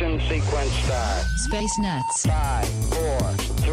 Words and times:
10, 0.00 0.12
9, 0.12 0.20
ignition 0.20 0.42
sequence 0.42 0.72
start. 0.84 1.26
Space 1.36 1.78
Nuts. 1.78 2.26
5, 2.26 2.68
4, 2.94 3.20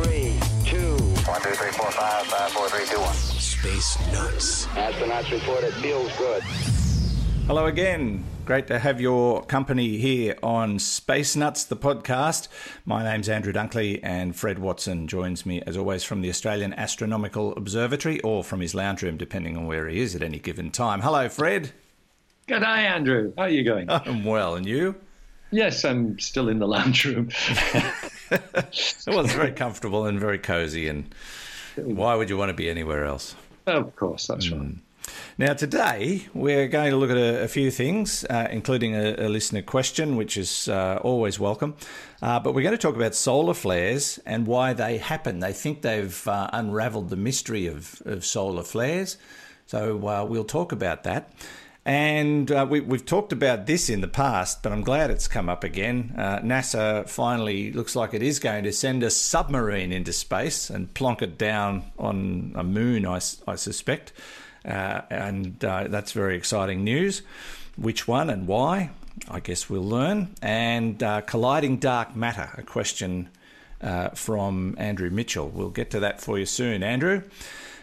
3, 0.03 0.39
2. 0.65 0.97
1, 0.97 1.41
2, 1.41 1.49
3, 1.51 1.71
4, 1.71 1.91
5, 1.91 2.25
5, 2.27 2.51
4, 2.51 2.69
3, 2.69 2.85
2, 2.85 2.99
1. 2.99 3.13
Space 3.15 4.11
Nuts. 4.11 4.65
Astronauts 4.67 5.31
report 5.31 5.63
it 5.63 5.73
feels 5.75 6.11
good. 6.17 6.43
Hello 7.47 7.67
again. 7.67 8.25
Great 8.43 8.67
to 8.67 8.77
have 8.77 8.99
your 8.99 9.41
company 9.45 9.97
here 9.99 10.35
on 10.43 10.79
Space 10.79 11.37
Nuts, 11.37 11.63
the 11.63 11.77
podcast. 11.77 12.49
My 12.83 13.03
name's 13.03 13.29
Andrew 13.29 13.53
Dunkley, 13.53 14.01
and 14.03 14.35
Fred 14.35 14.59
Watson 14.59 15.07
joins 15.07 15.45
me, 15.45 15.61
as 15.65 15.77
always, 15.77 16.03
from 16.03 16.21
the 16.21 16.29
Australian 16.29 16.73
Astronomical 16.73 17.53
Observatory 17.55 18.19
or 18.19 18.43
from 18.43 18.59
his 18.59 18.75
lounge 18.75 19.01
room, 19.01 19.15
depending 19.15 19.55
on 19.55 19.65
where 19.65 19.87
he 19.87 20.01
is 20.01 20.13
at 20.13 20.21
any 20.21 20.39
given 20.39 20.71
time. 20.71 20.99
Hello, 20.99 21.29
Fred. 21.29 21.71
Good 22.47 22.59
day, 22.59 22.65
Andrew. 22.65 23.31
How 23.37 23.43
are 23.43 23.49
you 23.49 23.63
going? 23.63 23.89
I'm 23.89 24.25
well, 24.25 24.55
and 24.55 24.65
you? 24.65 24.95
Yes, 25.51 25.85
I'm 25.85 26.19
still 26.19 26.49
in 26.49 26.59
the 26.59 26.67
lounge 26.67 27.05
room. 27.05 27.29
well, 29.07 29.23
was 29.23 29.33
very 29.33 29.51
comfortable 29.51 30.05
and 30.05 30.19
very 30.19 30.39
cozy, 30.39 30.87
and 30.87 31.13
why 31.75 32.15
would 32.15 32.29
you 32.29 32.37
want 32.37 32.49
to 32.49 32.53
be 32.53 32.69
anywhere 32.69 33.05
else? 33.05 33.35
of 33.65 33.95
course, 33.95 34.27
that's 34.27 34.49
right. 34.49 34.75
Now, 35.37 35.53
today 35.53 36.27
we're 36.33 36.67
going 36.67 36.91
to 36.91 36.97
look 36.97 37.11
at 37.11 37.17
a, 37.17 37.43
a 37.43 37.47
few 37.47 37.71
things, 37.71 38.25
uh, 38.25 38.47
including 38.51 38.95
a, 38.95 39.15
a, 39.17 39.29
listener 39.29 39.61
question, 39.61 40.15
which 40.15 40.35
is 40.35 40.67
uh, 40.67 40.99
always 41.01 41.39
welcome. 41.39 41.75
Uh, 42.21 42.39
but 42.39 42.53
we're 42.53 42.63
going 42.63 42.75
to 42.75 42.81
talk 42.81 42.95
about 42.95 43.15
solar 43.15 43.53
flares 43.53 44.19
and 44.25 44.47
why 44.47 44.73
they 44.73 44.97
happen. 44.97 45.39
They 45.39 45.53
think 45.53 45.81
they've 45.81 46.27
uh, 46.27 46.49
unraveled 46.51 47.09
the 47.09 47.15
mystery 47.15 47.67
of, 47.67 48.01
of 48.05 48.25
solar 48.25 48.63
flares. 48.63 49.17
So 49.67 50.07
uh, 50.07 50.25
we'll 50.25 50.43
talk 50.43 50.71
about 50.71 51.03
that. 51.03 51.31
And 51.87 52.51
uh, 52.51 52.67
we, 52.69 52.81
have 52.81 53.05
talked 53.05 53.31
about 53.31 53.65
this 53.65 53.89
in 53.89 54.01
the 54.01 54.09
past, 54.09 54.61
but 54.61 54.73
I'm 54.73 54.81
glad 54.81 55.09
it's 55.09 55.29
come 55.29 55.47
up 55.47 55.63
again. 55.63 56.13
NASA 56.17 57.07
finally 57.07 57.71
looks 57.71 57.95
like 57.95 58.13
it 58.13 58.21
is 58.21 58.39
going 58.39 58.65
to 58.65 58.73
send 58.73 59.03
a 59.03 59.09
submarine 59.09 59.93
into 59.93 60.11
space 60.11 60.69
and 60.69 60.93
plonk 60.93 61.21
it 61.21 61.37
down 61.37 61.89
on 61.97 62.51
a 62.55 62.63
moon, 62.63 63.07
I, 63.07 63.21
I 63.47 63.55
suspect. 63.55 64.11
Uh, 64.67 65.01
and 65.09 65.63
uh, 65.63 65.85
that's 65.87 66.11
very 66.11 66.35
exciting 66.35 66.83
news. 66.83 67.21
Which 67.77 68.05
one 68.05 68.29
and 68.29 68.47
why? 68.47 68.89
I 69.29 69.39
guess 69.39 69.69
we'll 69.69 69.87
learn. 69.87 70.35
And 70.41 71.01
uh, 71.01 71.21
colliding 71.21 71.77
dark 71.77 72.15
matter, 72.17 72.49
a 72.57 72.63
question 72.63 73.29
uh, 73.81 74.09
from 74.09 74.75
Andrew 74.77 75.09
Mitchell. 75.09 75.47
We'll 75.47 75.69
get 75.69 75.91
to 75.91 76.01
that 76.01 76.19
for 76.19 76.37
you 76.37 76.45
soon, 76.45 76.83
Andrew. 76.83 77.23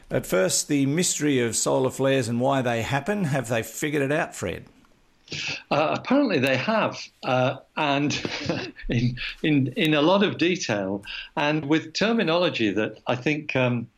But 0.09 0.27
first, 0.27 0.69
the 0.69 0.87
mystery 0.87 1.41
of 1.41 1.57
solar 1.57 1.91
flares 1.91 2.29
and 2.29 2.41
why 2.41 2.63
they 2.63 2.83
happen. 2.83 3.25
Have 3.25 3.49
they 3.49 3.63
figured 3.63 4.03
it 4.03 4.13
out, 4.13 4.35
Fred? 4.35 4.65
Uh, 5.71 5.97
apparently, 5.99 6.39
they 6.39 6.57
have, 6.57 6.99
uh, 7.23 7.57
and 7.77 8.13
in, 8.89 9.17
in 9.43 9.69
in 9.77 9.95
a 9.95 10.03
lot 10.03 10.23
of 10.23 10.39
detail, 10.39 11.03
and 11.37 11.65
with 11.67 11.95
terminology 11.95 12.71
that 12.71 12.99
I 13.07 13.17
think 13.17 13.57
um, 13.57 13.89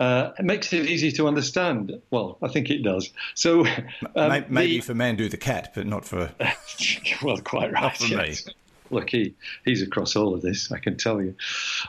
uh, 0.00 0.32
makes 0.40 0.72
it 0.72 0.86
easy 0.86 1.12
to 1.12 1.28
understand. 1.28 2.00
Well, 2.10 2.38
I 2.42 2.48
think 2.48 2.70
it 2.70 2.82
does. 2.82 3.10
So 3.34 3.66
um, 4.16 4.44
maybe 4.48 4.78
the, 4.78 4.80
for 4.80 4.94
Mandu 4.94 5.30
the 5.30 5.36
cat, 5.36 5.72
but 5.74 5.86
not 5.86 6.04
for 6.04 6.30
well, 7.22 7.38
quite 7.38 7.72
right. 7.72 7.96
for 7.96 8.06
yes. 8.06 8.46
me. 8.46 8.52
Look, 8.90 9.10
he, 9.10 9.34
he's 9.64 9.82
across 9.82 10.16
all 10.16 10.34
of 10.34 10.42
this, 10.42 10.72
I 10.72 10.78
can 10.78 10.96
tell 10.96 11.20
you. 11.20 11.34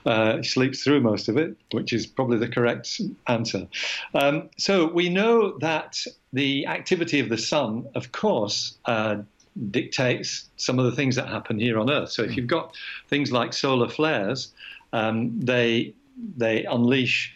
Uh, 0.06 0.42
sleeps 0.42 0.84
through 0.84 1.02
most 1.02 1.28
of 1.28 1.38
it, 1.38 1.56
which 1.72 1.94
is 1.94 2.06
probably 2.06 2.38
the 2.38 2.48
correct 2.48 3.02
answer. 3.28 3.68
Um, 4.14 4.50
so 4.58 4.88
we 4.88 5.10
know 5.10 5.58
that 5.60 6.04
the 6.34 6.68
activity 6.68 7.20
of 7.20 7.30
the 7.30 7.38
sun, 7.38 7.88
of 7.96 8.12
course, 8.12 8.78
uh, 8.86 9.18
dictates 9.72 10.50
some 10.58 10.80
of 10.80 10.86
the 10.86 10.92
things 10.92 11.16
that 11.16 11.28
happen 11.28 11.60
here 11.60 11.80
on 11.80 11.90
Earth. 11.90 12.12
So 12.12 12.24
if 12.24 12.38
you've 12.38 12.48
got 12.48 12.76
things 13.08 13.32
like 13.32 13.54
solar 13.54 13.90
flares, 13.90 14.54
um, 14.94 15.40
they 15.40 15.94
they 16.38 16.66
unleash 16.66 17.34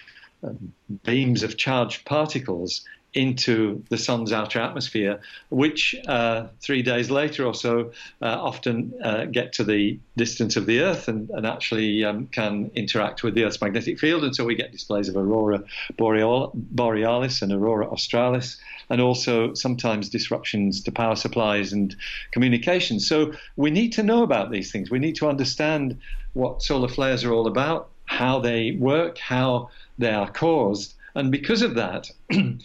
beams 1.03 1.43
of 1.43 1.57
charged 1.57 2.05
particles 2.05 2.85
into 3.13 3.83
the 3.89 3.97
sun's 3.97 4.31
outer 4.31 4.59
atmosphere, 4.59 5.19
which 5.49 5.95
uh, 6.07 6.47
three 6.61 6.81
days 6.81 7.11
later 7.11 7.45
or 7.45 7.53
so 7.53 7.91
uh, 8.21 8.25
often 8.25 8.93
uh, 9.03 9.25
get 9.25 9.53
to 9.53 9.63
the 9.63 9.99
distance 10.17 10.55
of 10.55 10.65
the 10.65 10.79
Earth 10.79 11.07
and, 11.07 11.29
and 11.31 11.45
actually 11.45 12.03
um, 12.03 12.27
can 12.27 12.71
interact 12.75 13.23
with 13.23 13.35
the 13.35 13.43
Earth's 13.43 13.61
magnetic 13.61 13.99
field. 13.99 14.23
And 14.23 14.35
so 14.35 14.43
we 14.43 14.55
get 14.55 14.71
displays 14.71 15.09
of 15.09 15.15
aurora 15.15 15.63
borealis 15.97 17.41
and 17.41 17.51
aurora 17.51 17.87
australis, 17.89 18.57
and 18.89 18.99
also 18.99 19.53
sometimes 19.53 20.09
disruptions 20.09 20.81
to 20.81 20.91
power 20.91 21.15
supplies 21.15 21.73
and 21.73 21.95
communications. 22.31 23.07
So 23.07 23.33
we 23.55 23.71
need 23.71 23.93
to 23.93 24.03
know 24.03 24.23
about 24.23 24.51
these 24.51 24.71
things. 24.71 24.89
We 24.89 24.99
need 24.99 25.15
to 25.17 25.27
understand 25.27 25.99
what 26.33 26.63
solar 26.63 26.87
flares 26.87 27.23
are 27.23 27.31
all 27.31 27.47
about, 27.47 27.89
how 28.05 28.39
they 28.39 28.71
work, 28.71 29.17
how 29.17 29.69
they 29.97 30.11
are 30.11 30.29
caused. 30.29 30.95
And 31.15 31.31
because 31.31 31.61
of 31.61 31.75
that, 31.75 32.09
um, 32.31 32.59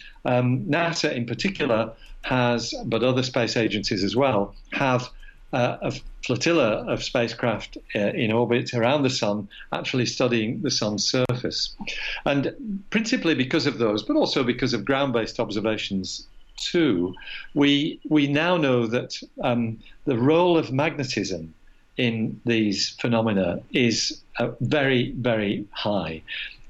NASA 0.65 1.13
in 1.13 1.25
particular 1.25 1.93
has, 2.23 2.73
but 2.85 3.03
other 3.03 3.23
space 3.23 3.55
agencies 3.55 4.03
as 4.03 4.15
well, 4.15 4.55
have 4.71 5.09
uh, 5.53 5.77
a 5.81 5.91
flotilla 6.25 6.85
of 6.91 7.03
spacecraft 7.03 7.77
uh, 7.95 7.99
in 7.99 8.31
orbit 8.31 8.73
around 8.73 9.03
the 9.03 9.09
sun, 9.09 9.47
actually 9.71 10.05
studying 10.05 10.61
the 10.61 10.71
sun's 10.71 11.05
surface. 11.05 11.75
And 12.25 12.83
principally 12.89 13.35
because 13.35 13.65
of 13.65 13.77
those, 13.77 14.03
but 14.03 14.15
also 14.15 14.43
because 14.43 14.73
of 14.73 14.85
ground 14.85 15.13
based 15.13 15.39
observations 15.39 16.27
too, 16.57 17.15
we, 17.53 17.99
we 18.09 18.27
now 18.27 18.57
know 18.57 18.85
that 18.87 19.21
um, 19.43 19.79
the 20.05 20.17
role 20.17 20.57
of 20.57 20.71
magnetism 20.71 21.53
in 21.97 22.39
these 22.45 22.89
phenomena 23.01 23.61
is 23.73 24.21
uh, 24.39 24.49
very, 24.61 25.11
very 25.11 25.65
high. 25.71 26.21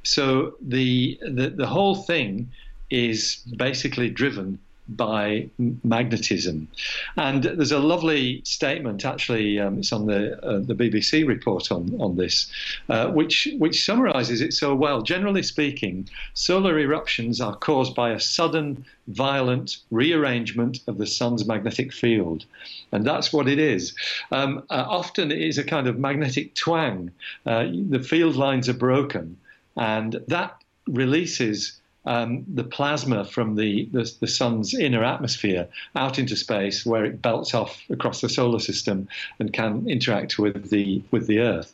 So 0.04 0.56
the, 0.62 1.20
the, 1.22 1.50
the 1.50 1.68
whole 1.68 1.96
thing 1.96 2.50
is 2.90 3.38
basically 3.58 4.10
driven 4.10 4.60
by 4.90 5.50
magnetism. 5.84 6.68
And 7.16 7.44
there's 7.44 7.72
a 7.72 7.80
lovely 7.80 8.42
statement, 8.44 9.06
actually, 9.06 9.60
um, 9.60 9.80
it's 9.80 9.94
on 9.94 10.08
the 10.08 10.44
uh, 10.44 10.60
the 10.60 10.74
BBC 10.74 11.28
report 11.28 11.72
on 11.72 11.96
on 12.00 12.18
this, 12.18 12.52
uh, 12.90 13.10
which 13.10 13.48
which 13.58 13.86
summarises 13.86 14.42
it 14.42 14.54
so 14.54 14.74
well. 14.74 15.02
Generally 15.02 15.44
speaking, 15.44 16.10
solar 16.34 16.80
eruptions 16.80 17.40
are 17.40 17.56
caused 17.56 17.96
by 17.96 18.12
a 18.12 18.20
sudden, 18.20 18.84
violent 19.08 19.78
rearrangement 19.92 20.80
of 20.88 20.98
the 20.98 21.08
sun's 21.08 21.46
magnetic 21.46 21.94
field, 21.94 22.46
and 22.92 23.06
that's 23.06 23.31
what 23.31 23.48
it 23.48 23.60
is. 23.60 23.94
Um, 24.31 24.64
uh, 24.70 24.86
often 24.88 25.31
it 25.31 25.42
is 25.42 25.58
a 25.58 25.64
kind 25.64 25.88
of 25.88 26.00
magnetic 26.00 26.56
twang. 26.56 27.12
Uh, 27.46 27.68
the 27.90 28.00
field 28.00 28.36
lines 28.36 28.68
are 28.68 28.74
broken 28.74 29.38
and 29.79 30.22
that 30.28 30.62
releases 30.88 31.79
um, 32.06 32.44
the 32.53 32.63
plasma 32.63 33.23
from 33.23 33.56
the, 33.56 33.85
the, 33.94 34.12
the, 34.19 34.28
sun's 34.28 34.73
inner 34.73 35.03
atmosphere 35.03 35.67
out 35.95 36.19
into 36.19 36.35
space, 36.35 36.85
where 36.85 37.06
it 37.06 37.22
belts 37.22 37.53
off 37.53 37.81
across 37.89 38.22
the 38.22 38.29
solar 38.29 38.59
system 38.59 39.07
and 39.39 39.53
can 39.53 39.88
interact 39.89 40.38
with 40.38 40.69
the 40.69 41.01
with 41.12 41.27
the 41.27 41.39
Earth. 41.39 41.74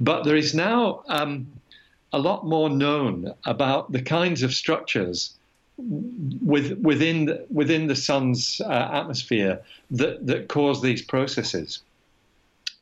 But 0.00 0.24
there 0.24 0.36
is 0.36 0.54
now 0.54 1.02
um, 1.08 1.46
a 2.12 2.18
lot 2.18 2.46
more 2.46 2.68
known 2.68 3.32
about 3.44 3.92
the 3.92 4.02
kinds 4.02 4.42
of 4.42 4.52
structures 4.52 5.34
with, 5.78 6.78
within 6.78 7.26
the, 7.26 7.46
within 7.50 7.86
the 7.86 7.96
sun's 7.96 8.60
uh, 8.60 8.90
atmosphere 8.92 9.60
that 9.90 10.26
that 10.26 10.48
cause 10.48 10.82
these 10.82 11.02
processes. 11.02 11.80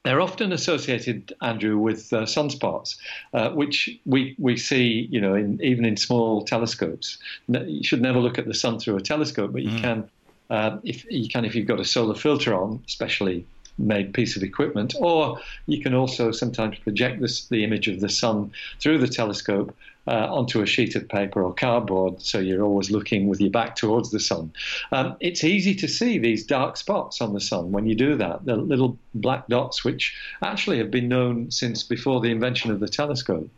They're 0.05 0.21
often 0.21 0.53
associated, 0.53 1.35
Andrew, 1.41 1.79
with 1.79 2.13
uh, 2.13 2.23
sunspots, 2.23 2.97
uh, 3.33 3.51
which 3.51 3.89
we, 4.05 4.35
we 4.39 4.59
see, 4.59 5.09
you 5.11 5.19
know, 5.19 5.35
in, 5.35 5.59
even 5.63 5.87
in 5.87 5.97
small 5.97 6.45
telescopes. 6.45 7.17
You 7.49 7.83
should 7.83 8.03
never 8.03 8.19
look 8.19 8.37
at 8.37 8.47
the 8.47 8.53
sun 8.53 8.79
through 8.79 8.97
a 8.97 9.01
telescope, 9.01 9.53
but 9.53 9.63
you 9.63 9.71
mm. 9.71 9.81
can, 9.81 10.11
uh, 10.51 10.77
if 10.85 11.07
you 11.11 11.29
can, 11.29 11.47
if 11.47 11.55
you've 11.55 11.67
got 11.67 11.81
a 11.81 11.87
solar 11.87 12.15
filter 12.15 12.55
on, 12.55 12.83
especially 12.87 13.47
made 13.79 14.13
piece 14.13 14.37
of 14.37 14.43
equipment, 14.43 14.95
or 15.01 15.41
you 15.67 15.83
can 15.83 15.95
also 15.95 16.33
sometimes 16.33 16.79
project 16.81 17.23
this, 17.23 17.47
the 17.49 17.65
image 17.65 17.89
of 17.89 18.01
the 18.01 18.11
sun 18.11 18.53
through 18.81 18.99
the 18.99 19.09
telescope 19.09 19.75
uh, 20.07 20.29
onto 20.31 20.61
a 20.63 20.67
sheet 20.67 20.95
of 20.97 21.09
paper 21.09 21.43
or 21.43 21.55
cardboard, 21.55 22.21
so 22.23 22.39
you're 22.39 22.63
always 22.63 22.91
looking 22.91 23.29
with 23.29 23.41
your 23.41 23.51
back 23.51 23.77
towards 23.77 24.11
the 24.11 24.21
sun. 24.21 24.53
Um, 24.93 25.17
it's 25.21 25.45
easy 25.45 25.75
to 25.77 25.89
see 25.89 26.19
these 26.19 26.45
dark 26.45 26.77
spots 26.77 27.21
on 27.21 27.33
the 27.33 27.41
sun 27.41 27.73
when 27.73 27.87
you 27.87 27.95
do 27.95 28.17
that, 28.17 28.45
the 28.45 28.57
little 28.57 28.99
black 29.15 29.47
dots, 29.49 29.85
which 29.85 30.15
actually 30.43 30.79
have 30.79 30.91
been 30.91 31.09
known 31.09 31.51
since 31.51 31.83
before 31.83 32.21
the 32.21 32.31
invention 32.31 32.71
of 32.71 32.81
the 32.81 32.89
telescope. 32.89 33.51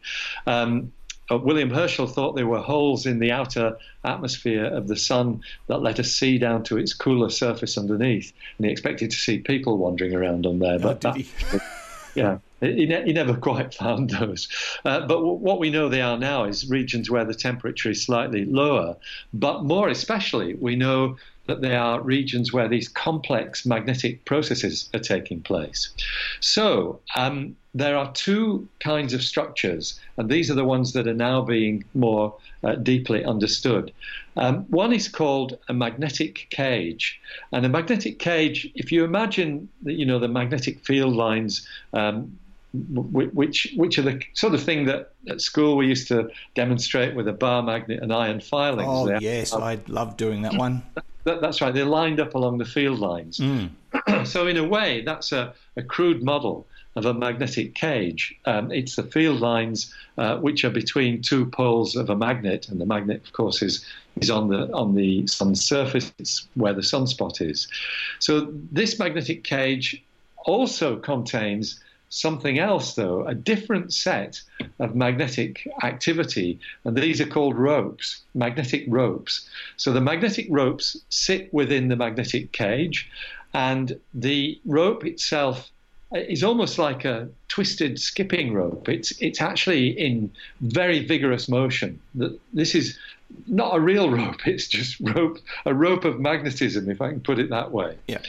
Um, 0.46 0.92
uh, 1.30 1.38
William 1.38 1.70
Herschel 1.70 2.06
thought 2.06 2.36
there 2.36 2.46
were 2.46 2.60
holes 2.60 3.04
in 3.04 3.18
the 3.18 3.32
outer 3.32 3.76
atmosphere 4.04 4.64
of 4.64 4.86
the 4.86 4.96
sun 4.96 5.40
that 5.66 5.78
let 5.78 5.98
us 5.98 6.12
see 6.12 6.38
down 6.38 6.62
to 6.64 6.78
its 6.78 6.94
cooler 6.94 7.30
surface 7.30 7.76
underneath, 7.76 8.32
and 8.58 8.66
he 8.66 8.72
expected 8.72 9.10
to 9.10 9.16
see 9.16 9.38
people 9.38 9.78
wandering 9.78 10.14
around 10.14 10.46
on 10.46 10.60
there. 10.60 10.76
Oh, 10.76 10.78
But 10.78 11.00
did 11.00 11.26
that, 11.50 11.60
yeah, 12.14 12.38
he, 12.60 12.86
ne- 12.86 13.04
he 13.04 13.12
never 13.12 13.34
quite 13.48 13.74
found 13.74 14.10
those. 14.10 14.48
Uh, 14.84 15.00
but 15.00 15.16
w- 15.16 15.32
what 15.34 15.58
we 15.58 15.70
know 15.70 15.88
they 15.88 16.00
are 16.00 16.18
now 16.18 16.44
is 16.44 16.68
regions 16.68 17.10
where 17.10 17.24
the 17.24 17.34
temperature 17.34 17.90
is 17.90 18.04
slightly 18.04 18.44
lower. 18.44 18.96
But 19.32 19.64
more 19.64 19.88
especially, 19.88 20.54
we 20.54 20.76
know 20.76 21.16
that 21.46 21.60
they 21.60 21.76
are 21.76 22.00
regions 22.00 22.52
where 22.52 22.68
these 22.68 22.88
complex 22.88 23.64
magnetic 23.64 24.24
processes 24.24 24.88
are 24.94 25.00
taking 25.00 25.40
place. 25.40 25.90
So 26.40 27.00
um, 27.14 27.56
there 27.74 27.96
are 27.96 28.12
two 28.12 28.68
kinds 28.80 29.14
of 29.14 29.22
structures, 29.22 29.98
and 30.16 30.30
these 30.30 30.50
are 30.50 30.54
the 30.54 30.64
ones 30.64 30.92
that 30.92 31.06
are 31.06 31.14
now 31.14 31.42
being 31.42 31.84
more 31.94 32.34
uh, 32.64 32.74
deeply 32.76 33.24
understood. 33.24 33.92
Um, 34.36 34.64
one 34.68 34.92
is 34.92 35.08
called 35.08 35.58
a 35.68 35.74
magnetic 35.74 36.46
cage, 36.50 37.20
and 37.52 37.64
a 37.64 37.68
magnetic 37.68 38.18
cage. 38.18 38.70
If 38.74 38.92
you 38.92 39.04
imagine, 39.04 39.68
that, 39.82 39.94
you 39.94 40.04
know, 40.04 40.18
the 40.18 40.28
magnetic 40.28 40.84
field 40.84 41.14
lines. 41.14 41.66
Um, 41.92 42.38
which 42.92 43.72
which 43.76 43.98
are 43.98 44.02
the 44.02 44.22
sort 44.34 44.52
of 44.52 44.62
thing 44.62 44.84
that 44.84 45.12
at 45.30 45.40
school 45.40 45.78
we 45.78 45.86
used 45.86 46.08
to 46.08 46.28
demonstrate 46.54 47.14
with 47.14 47.26
a 47.26 47.32
bar 47.32 47.62
magnet 47.62 48.02
and 48.02 48.12
iron 48.12 48.38
filings. 48.40 48.88
Oh, 48.90 49.06
They're- 49.06 49.18
yes, 49.20 49.54
I 49.54 49.78
love 49.88 50.18
doing 50.18 50.42
that 50.42 50.54
one. 50.54 50.82
that, 51.26 51.40
that's 51.40 51.60
right. 51.60 51.74
They're 51.74 51.84
lined 51.84 52.20
up 52.20 52.34
along 52.34 52.58
the 52.58 52.64
field 52.64 52.98
lines. 53.00 53.38
so 54.24 54.46
in 54.46 54.56
a 54.56 54.64
way, 54.64 55.02
that's 55.02 55.32
a, 55.32 55.52
a 55.76 55.82
crude 55.82 56.22
model 56.22 56.66
of 56.94 57.04
a 57.04 57.12
magnetic 57.12 57.74
cage. 57.74 58.34
Um, 58.46 58.72
it's 58.72 58.96
the 58.96 59.02
field 59.02 59.40
lines 59.40 59.94
uh, 60.16 60.38
which 60.38 60.64
are 60.64 60.70
between 60.70 61.20
two 61.20 61.46
poles 61.46 61.94
of 61.94 62.08
a 62.08 62.16
magnet, 62.16 62.68
and 62.68 62.80
the 62.80 62.86
magnet, 62.86 63.22
of 63.26 63.32
course, 63.32 63.60
is 63.60 63.84
is 64.20 64.30
on 64.30 64.48
the 64.48 64.72
on 64.72 64.94
the 64.94 65.26
sun's 65.26 65.62
surface 65.62 66.10
it's 66.18 66.48
where 66.54 66.72
the 66.72 66.80
sunspot 66.80 67.46
is. 67.46 67.68
So 68.18 68.48
this 68.72 68.98
magnetic 68.98 69.44
cage 69.44 70.02
also 70.46 70.96
contains 70.96 71.80
something 72.08 72.58
else, 72.58 72.94
though, 72.94 73.26
a 73.26 73.34
different 73.34 73.92
set 73.92 74.40
of 74.78 74.94
magnetic 74.94 75.68
activity, 75.82 76.58
and 76.84 76.96
these 76.96 77.20
are 77.20 77.26
called 77.26 77.56
ropes, 77.56 78.22
magnetic 78.34 78.84
ropes. 78.88 79.48
So 79.76 79.92
the 79.92 80.00
magnetic 80.00 80.46
ropes 80.50 80.96
sit 81.08 81.52
within 81.52 81.88
the 81.88 81.96
magnetic 81.96 82.52
cage, 82.52 83.10
and 83.52 83.98
the 84.14 84.60
rope 84.64 85.04
itself 85.04 85.70
is 86.12 86.44
almost 86.44 86.78
like 86.78 87.04
a 87.04 87.28
twisted 87.48 87.98
skipping 87.98 88.52
rope. 88.52 88.88
It's 88.88 89.10
it's 89.20 89.40
actually 89.40 89.88
in 89.88 90.30
very 90.60 91.04
vigorous 91.04 91.48
motion. 91.48 92.00
This 92.52 92.74
is 92.74 92.98
not 93.46 93.76
a 93.76 93.80
real 93.80 94.10
rope. 94.10 94.40
It's 94.46 94.68
just 94.68 95.00
rope, 95.00 95.38
a 95.64 95.74
rope 95.74 96.04
of 96.04 96.20
magnetism, 96.20 96.88
if 96.90 97.00
I 97.00 97.10
can 97.10 97.20
put 97.20 97.38
it 97.38 97.50
that 97.50 97.72
way. 97.72 97.96
Yeah. 98.06 98.22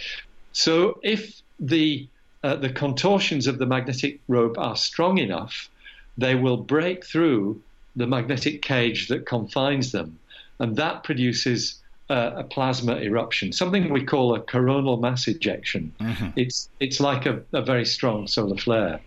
So 0.54 1.00
if 1.04 1.42
the 1.60 2.08
uh, 2.44 2.56
the 2.56 2.70
contortions 2.70 3.48
of 3.48 3.58
the 3.58 3.66
magnetic 3.66 4.20
rope 4.28 4.58
are 4.58 4.76
strong 4.76 5.18
enough, 5.18 5.70
they 6.18 6.36
will 6.36 6.58
break 6.58 7.06
through 7.06 7.62
the 7.96 8.08
magnetic 8.08 8.62
cage 8.62 9.08
that 9.08 9.26
confines 9.26 9.92
them, 9.92 10.18
and 10.60 10.76
that 10.76 11.04
produces 11.04 11.82
uh, 12.10 12.32
a 12.36 12.44
plasma 12.44 12.96
eruption, 12.98 13.52
something 13.52 13.92
we 13.92 14.04
call 14.04 14.34
a 14.34 14.40
coronal 14.40 14.98
mass 14.98 15.28
ejection. 15.28 15.94
It's 16.36 16.70
it's 16.80 17.00
like 17.00 17.26
a, 17.26 17.42
a 17.54 17.62
very 17.62 17.86
strong 17.86 18.28
solar 18.28 18.58
flare, 18.58 19.00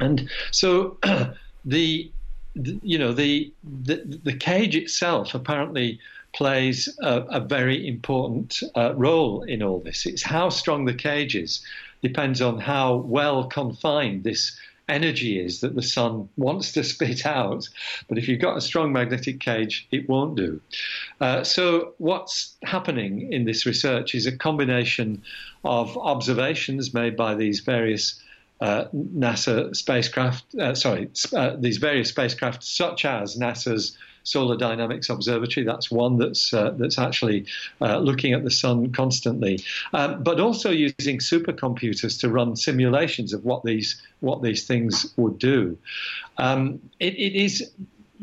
and 0.00 0.28
so 0.50 0.96
the, 1.64 2.10
the 2.56 2.80
you 2.82 2.98
know 2.98 3.12
the, 3.12 3.52
the 3.84 4.20
the 4.24 4.34
cage 4.34 4.74
itself 4.74 5.34
apparently 5.34 6.00
plays 6.34 6.88
a, 7.00 7.20
a 7.30 7.40
very 7.40 7.86
important 7.86 8.60
uh, 8.74 8.92
role 8.96 9.42
in 9.42 9.62
all 9.62 9.78
this. 9.78 10.04
It's 10.04 10.22
how 10.22 10.48
strong 10.48 10.84
the 10.84 10.94
cage 10.94 11.36
is 11.36 11.64
depends 12.04 12.40
on 12.42 12.60
how 12.60 12.96
well 12.96 13.44
confined 13.48 14.22
this 14.22 14.56
energy 14.88 15.40
is 15.40 15.60
that 15.60 15.74
the 15.74 15.82
sun 15.82 16.28
wants 16.36 16.72
to 16.72 16.84
spit 16.94 17.24
out. 17.26 17.68
But 18.08 18.18
if 18.18 18.28
you've 18.28 18.40
got 18.40 18.58
a 18.58 18.60
strong 18.60 18.92
magnetic 18.92 19.40
cage, 19.40 19.88
it 19.90 20.08
won't 20.08 20.36
do. 20.36 20.60
Uh, 21.20 21.42
so, 21.42 21.94
what's 21.98 22.56
happening 22.62 23.32
in 23.32 23.44
this 23.46 23.66
research 23.66 24.14
is 24.14 24.26
a 24.26 24.36
combination 24.36 25.22
of 25.64 25.96
observations 25.96 26.92
made 26.92 27.16
by 27.16 27.34
these 27.34 27.60
various 27.60 28.20
uh, 28.60 28.84
NASA 28.94 29.74
spacecraft, 29.74 30.54
uh, 30.56 30.74
sorry, 30.74 31.10
uh, 31.34 31.56
these 31.58 31.78
various 31.78 32.10
spacecraft, 32.10 32.62
such 32.62 33.04
as 33.04 33.36
NASA's 33.36 33.96
Solar 34.24 34.56
Dynamics 34.56 35.08
Observatory. 35.08 35.64
That's 35.64 35.90
one 35.90 36.18
that's 36.18 36.52
uh, 36.52 36.70
that's 36.70 36.98
actually 36.98 37.46
uh, 37.80 37.98
looking 37.98 38.32
at 38.32 38.42
the 38.42 38.50
sun 38.50 38.92
constantly, 38.92 39.60
um, 39.92 40.22
but 40.22 40.40
also 40.40 40.70
using 40.70 41.18
supercomputers 41.18 42.18
to 42.20 42.28
run 42.28 42.56
simulations 42.56 43.32
of 43.32 43.44
what 43.44 43.64
these 43.64 44.02
what 44.20 44.42
these 44.42 44.66
things 44.66 45.12
would 45.16 45.38
do. 45.38 45.78
Um, 46.38 46.80
it, 46.98 47.14
it 47.14 47.34
is 47.36 47.70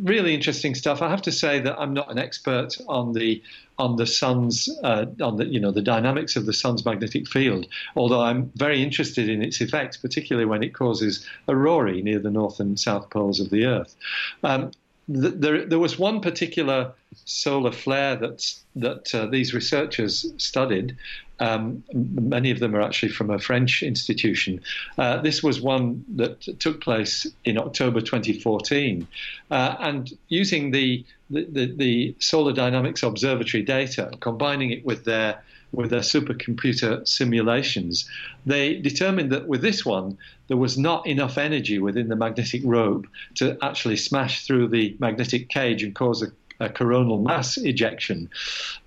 really 0.02 0.34
interesting 0.34 0.76
stuff. 0.76 1.02
I 1.02 1.10
have 1.10 1.22
to 1.24 1.32
say 1.32 1.60
that 1.60 1.80
I'm 1.80 1.94
not 1.94 2.12
an 2.12 2.18
expert 2.18 2.78
on 2.88 3.14
the 3.14 3.42
on 3.78 3.96
the 3.96 4.06
sun's 4.06 4.70
uh, 4.84 5.06
on 5.22 5.38
the 5.38 5.46
you 5.46 5.60
know 5.60 5.72
the 5.72 5.82
dynamics 5.82 6.36
of 6.36 6.46
the 6.46 6.54
sun's 6.54 6.86
magnetic 6.86 7.28
field. 7.28 7.68
Although 7.96 8.22
I'm 8.22 8.52
very 8.56 8.82
interested 8.84 9.30
in 9.30 9.42
its 9.42 9.62
effects, 9.62 9.98
particularly 9.98 10.46
when 10.46 10.64
it 10.64 10.74
causes 10.74 11.28
aurorae 11.48 12.02
near 12.02 12.20
the 12.20 12.32
north 12.32 12.60
and 12.60 12.80
south 12.80 13.10
poles 13.10 13.40
of 13.40 13.50
the 13.50 13.66
Earth. 13.66 13.96
Um, 14.44 14.72
th- 15.14 15.36
there, 15.38 15.66
there 15.66 15.80
was 15.80 16.00
one 16.00 16.22
particular 16.22 16.94
solar 17.26 17.72
flare 17.72 18.16
that 18.16 18.54
that 18.76 19.14
uh, 19.14 19.26
these 19.26 19.54
researchers 19.54 20.32
studied. 20.38 20.98
Um, 21.42 21.84
many 21.94 22.52
of 22.52 22.60
them 22.60 22.76
are 22.76 22.82
actually 22.82 23.12
from 23.12 23.32
a 23.32 23.40
French 23.40 23.82
institution. 23.82 24.62
Uh, 24.98 25.18
this 25.22 25.42
was 25.42 25.60
one 25.60 26.06
that 26.16 26.40
took 26.60 26.82
place 26.82 27.26
in 27.46 27.58
October 27.58 28.00
2014, 28.00 29.08
uh, 29.50 29.76
and 29.80 30.12
using 30.30 30.72
the 30.72 31.04
the, 31.32 31.46
the 31.46 31.66
the 31.76 32.16
Solar 32.20 32.54
Dynamics 32.54 33.02
Observatory 33.02 33.64
data, 33.64 34.12
combining 34.20 34.70
it 34.72 34.86
with 34.86 35.04
their 35.06 35.42
with 35.72 35.90
their 35.90 36.02
supercomputer 36.02 37.08
simulations, 37.08 38.08
they 38.46 38.76
determined 38.76 39.32
that 39.32 39.48
with 39.48 39.62
this 39.62 39.86
one, 39.86 40.18
there 40.48 40.58
was 40.58 40.78
not 40.78 41.08
enough 41.08 41.38
energy 41.38 41.80
within 41.80 42.10
the 42.10 42.16
magnetic 42.16 42.62
rope 42.66 43.08
to 43.36 43.58
actually 43.62 43.96
smash 43.96 44.46
through 44.46 44.68
the 44.68 44.96
magnetic 45.00 45.50
cage 45.50 45.82
and 45.82 45.96
cause 45.96 46.22
a, 46.22 46.28
a 46.62 46.70
coronal 46.70 47.20
mass 47.20 47.58
ejection. 47.58 48.30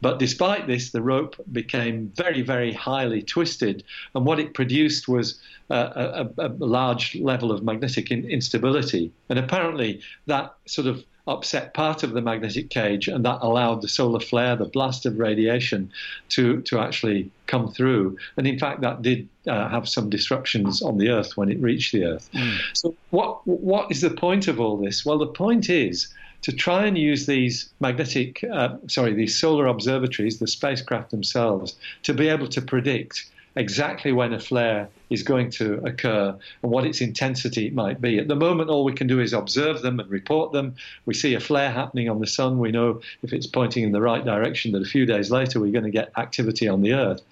But 0.00 0.19
despite 0.19 0.66
this, 0.66 0.90
the 0.90 1.02
rope 1.02 1.37
became 1.52 2.12
very, 2.14 2.43
very 2.43 2.73
highly 2.73 3.23
twisted, 3.23 3.85
and 4.14 4.25
what 4.25 4.38
it 4.38 4.54
produced 4.54 5.09
was 5.09 5.38
uh, 5.71 6.26
a, 6.38 6.47
a, 6.47 6.49
large 6.49 7.16
level 7.16 7.50
of 7.50 7.62
magnetic 7.62 8.11
in, 8.11 8.25
instability. 8.26 9.11
And 9.28 9.38
apparently, 9.38 10.00
that 10.26 10.54
sort 10.66 10.87
of 10.87 11.04
upset 11.26 11.73
part 11.73 12.02
of 12.02 12.12
the 12.12 12.21
magnetic 12.21 12.69
cage, 12.69 13.09
and 13.09 13.25
that 13.25 13.38
allowed 13.40 13.81
the 13.81 13.88
solar 13.88 14.21
flare, 14.21 14.57
the 14.57 14.66
blast 14.66 15.07
of 15.07 15.19
radiation, 15.19 15.90
to 16.31 16.61
to 16.62 16.78
actually 16.78 17.31
come 17.47 17.73
through. 17.73 18.19
And 18.37 18.47
in 18.47 18.59
fact, 18.59 18.83
that 18.83 19.02
did 19.02 19.28
uh, 19.47 19.69
have 19.69 19.88
some 19.88 20.11
disruptions 20.11 20.83
on 20.83 20.99
the 20.99 21.09
Earth 21.09 21.37
when 21.37 21.50
it 21.50 21.59
reached 21.61 21.93
the 21.93 22.04
Earth. 22.04 22.28
So, 22.75 22.95
what 23.11 23.47
what 23.47 23.90
is 23.90 24.00
the 24.02 24.11
point 24.11 24.49
of 24.49 24.61
all 24.61 24.76
this? 24.76 25.04
Well, 25.04 25.19
the 25.19 25.26
point 25.26 25.71
is 25.71 26.12
to 26.44 26.52
try 26.52 26.84
and 26.84 26.98
use 26.98 27.24
these 27.24 27.70
magnetic, 27.80 28.44
uh, 28.52 28.76
sorry, 28.86 29.14
these 29.14 29.34
solar 29.34 29.66
observatories, 29.66 30.40
the 30.40 30.46
spacecraft 30.46 31.10
themselves, 31.10 31.74
to 32.02 32.12
be 32.12 32.28
able 32.28 32.46
to 32.48 32.60
predict 32.60 33.24
exactly 33.56 34.12
when 34.12 34.34
a 34.34 34.38
flare 34.38 34.90
is 35.08 35.22
going 35.22 35.48
to 35.48 35.80
occur 35.86 36.36
and 36.62 36.70
what 36.70 36.84
its 36.84 37.00
intensity 37.00 37.70
might 37.70 37.98
be. 37.98 38.18
At 38.18 38.28
the 38.28 38.36
moment, 38.36 38.68
all 38.68 38.84
we 38.84 38.92
can 38.92 39.06
do 39.06 39.20
is 39.20 39.32
observe 39.32 39.80
them 39.80 39.98
and 40.00 40.10
report 40.10 40.52
them. 40.52 40.74
We 41.06 41.14
see 41.14 41.32
a 41.32 41.40
flare 41.40 41.70
happening 41.70 42.10
on 42.10 42.20
the 42.20 42.26
sun. 42.26 42.58
We 42.58 42.72
know 42.72 43.00
if 43.22 43.32
it's 43.32 43.46
pointing 43.46 43.82
in 43.82 43.92
the 43.92 44.02
right 44.02 44.22
direction 44.22 44.72
that 44.72 44.82
a 44.82 44.86
few 44.86 45.06
days 45.06 45.30
later 45.30 45.60
we're 45.60 45.72
going 45.72 45.84
to 45.84 45.90
get 45.90 46.12
activity 46.18 46.68
on 46.68 46.82
the 46.82 46.92
Earth. 46.92 47.22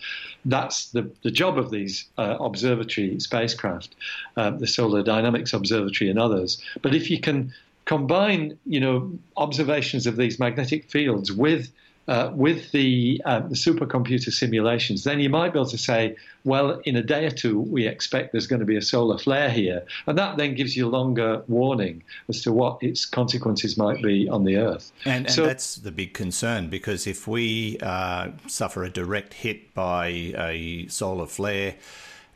That's 0.46 0.86
the, 0.86 1.10
the 1.22 1.30
job 1.30 1.58
of 1.58 1.70
these 1.70 2.06
uh, 2.16 2.38
observatory 2.40 3.20
spacecraft, 3.20 3.94
um, 4.38 4.58
the 4.58 4.66
Solar 4.66 5.02
Dynamics 5.02 5.52
Observatory 5.52 6.08
and 6.08 6.18
others. 6.18 6.62
But 6.80 6.94
if 6.94 7.10
you 7.10 7.20
can 7.20 7.52
combine, 7.84 8.58
you 8.66 8.80
know, 8.80 9.12
observations 9.36 10.06
of 10.06 10.16
these 10.16 10.38
magnetic 10.38 10.90
fields 10.90 11.32
with 11.32 11.70
uh, 12.08 12.32
with 12.34 12.72
the, 12.72 13.22
uh, 13.24 13.40
the 13.40 13.54
supercomputer 13.54 14.32
simulations, 14.32 15.04
then 15.04 15.20
you 15.20 15.30
might 15.30 15.52
be 15.52 15.58
able 15.58 15.70
to 15.70 15.78
say, 15.78 16.16
well, 16.44 16.80
in 16.84 16.96
a 16.96 17.02
day 17.02 17.26
or 17.26 17.30
two, 17.30 17.60
we 17.60 17.86
expect 17.86 18.32
there's 18.32 18.48
going 18.48 18.60
to 18.60 18.66
be 18.66 18.76
a 18.76 18.82
solar 18.82 19.18
flare 19.18 19.50
here. 19.50 19.84
And 20.06 20.18
that 20.18 20.36
then 20.36 20.54
gives 20.54 20.76
you 20.76 20.88
longer 20.88 21.44
warning 21.46 22.02
as 22.28 22.42
to 22.42 22.52
what 22.52 22.82
its 22.82 23.06
consequences 23.06 23.76
might 23.76 24.02
be 24.02 24.28
on 24.28 24.44
the 24.44 24.56
Earth. 24.56 24.92
And, 25.04 25.26
and 25.26 25.34
so, 25.34 25.46
that's 25.46 25.76
the 25.76 25.92
big 25.92 26.12
concern 26.12 26.68
because 26.68 27.06
if 27.06 27.28
we 27.28 27.78
uh, 27.80 28.30
suffer 28.48 28.82
a 28.82 28.90
direct 28.90 29.34
hit 29.34 29.72
by 29.72 30.06
a 30.08 30.86
solar 30.88 31.26
flare, 31.26 31.76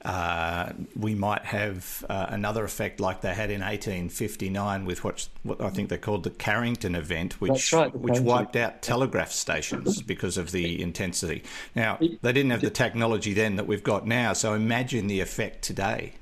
uh, 0.06 0.72
we 0.96 1.16
might 1.16 1.44
have 1.44 2.06
uh, 2.08 2.26
another 2.28 2.64
effect 2.64 3.00
like 3.00 3.22
they 3.22 3.34
had 3.34 3.50
in 3.50 3.60
1859 3.60 4.84
with 4.84 5.02
what, 5.02 5.28
what 5.42 5.60
I 5.60 5.68
think 5.70 5.88
they 5.88 5.98
called 5.98 6.22
the 6.22 6.30
Carrington 6.30 6.94
event, 6.94 7.40
which 7.40 7.72
right, 7.72 7.92
which 7.92 8.20
wiped 8.20 8.54
out 8.54 8.82
telegraph 8.82 9.32
stations 9.32 10.00
because 10.02 10.38
of 10.38 10.52
the 10.52 10.80
intensity. 10.80 11.42
Now 11.74 11.98
they 11.98 12.32
didn't 12.32 12.50
have 12.52 12.60
the 12.60 12.70
technology 12.70 13.34
then 13.34 13.56
that 13.56 13.66
we've 13.66 13.82
got 13.82 14.06
now, 14.06 14.32
so 14.32 14.54
imagine 14.54 15.08
the 15.08 15.18
effect 15.18 15.62
today. 15.62 16.12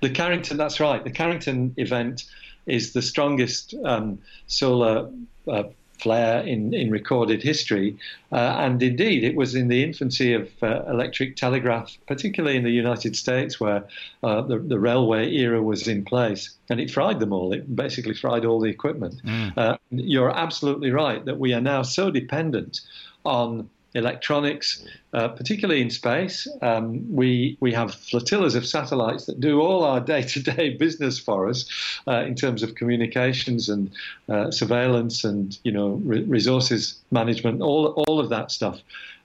The 0.00 0.10
Carrington, 0.10 0.56
that's 0.56 0.80
right. 0.80 1.04
The 1.04 1.12
Carrington 1.12 1.74
event 1.76 2.24
is 2.66 2.92
the 2.94 3.02
strongest 3.02 3.74
um, 3.84 4.18
solar 4.48 5.08
uh, 5.46 5.64
flare 6.02 6.40
in, 6.42 6.74
in 6.74 6.90
recorded 6.90 7.42
history. 7.42 7.96
Uh, 8.30 8.56
and 8.58 8.82
indeed, 8.82 9.24
it 9.24 9.36
was 9.36 9.54
in 9.54 9.68
the 9.68 9.82
infancy 9.84 10.34
of 10.34 10.50
uh, 10.62 10.82
electric 10.88 11.36
telegraph, 11.36 11.96
particularly 12.06 12.56
in 12.56 12.64
the 12.64 12.70
United 12.70 13.14
States, 13.16 13.60
where 13.60 13.84
uh, 14.22 14.42
the, 14.42 14.58
the, 14.58 14.78
railway 14.78 15.30
era 15.30 15.62
was 15.62 15.86
in 15.86 16.04
place. 16.04 16.50
And 16.70 16.80
it 16.80 16.90
fried 16.90 17.20
them 17.20 17.32
all. 17.32 17.52
It 17.52 17.76
basically 17.76 18.14
fried 18.14 18.44
all 18.44 18.60
the 18.60 18.70
equipment. 18.70 19.22
Mm. 19.24 19.56
Uh, 19.56 19.76
you're 19.90 20.36
absolutely 20.36 20.90
right 20.90 21.24
that 21.24 21.38
we 21.38 21.52
are 21.52 21.60
now 21.60 21.82
so 21.82 22.10
dependent 22.10 22.80
on 23.24 23.68
electronics, 23.94 24.84
uh, 25.12 25.28
particularly 25.28 25.82
in 25.82 25.90
space. 25.90 26.48
Um, 26.62 27.04
we 27.14 27.56
we 27.60 27.72
have 27.72 27.94
flotillas 27.94 28.54
of 28.54 28.66
satellites 28.66 29.26
that 29.26 29.40
do 29.40 29.60
all 29.60 29.84
our 29.84 30.00
day-to-day 30.12 30.76
business 30.76 31.18
for 31.18 31.48
us 31.48 31.68
uh, 32.06 32.24
in 32.24 32.34
terms 32.34 32.62
of 32.62 32.74
communications 32.74 33.68
and 33.68 33.90
uh, 34.28 34.50
surveillance 34.50 35.24
and 35.24 35.58
you 35.64 35.72
know 35.72 36.00
re- 36.04 36.22
resources 36.22 37.00
management. 37.10 37.60
All 37.60 37.88
all 38.06 38.20
of 38.20 38.28
that 38.30 38.50
stuff 38.50 38.80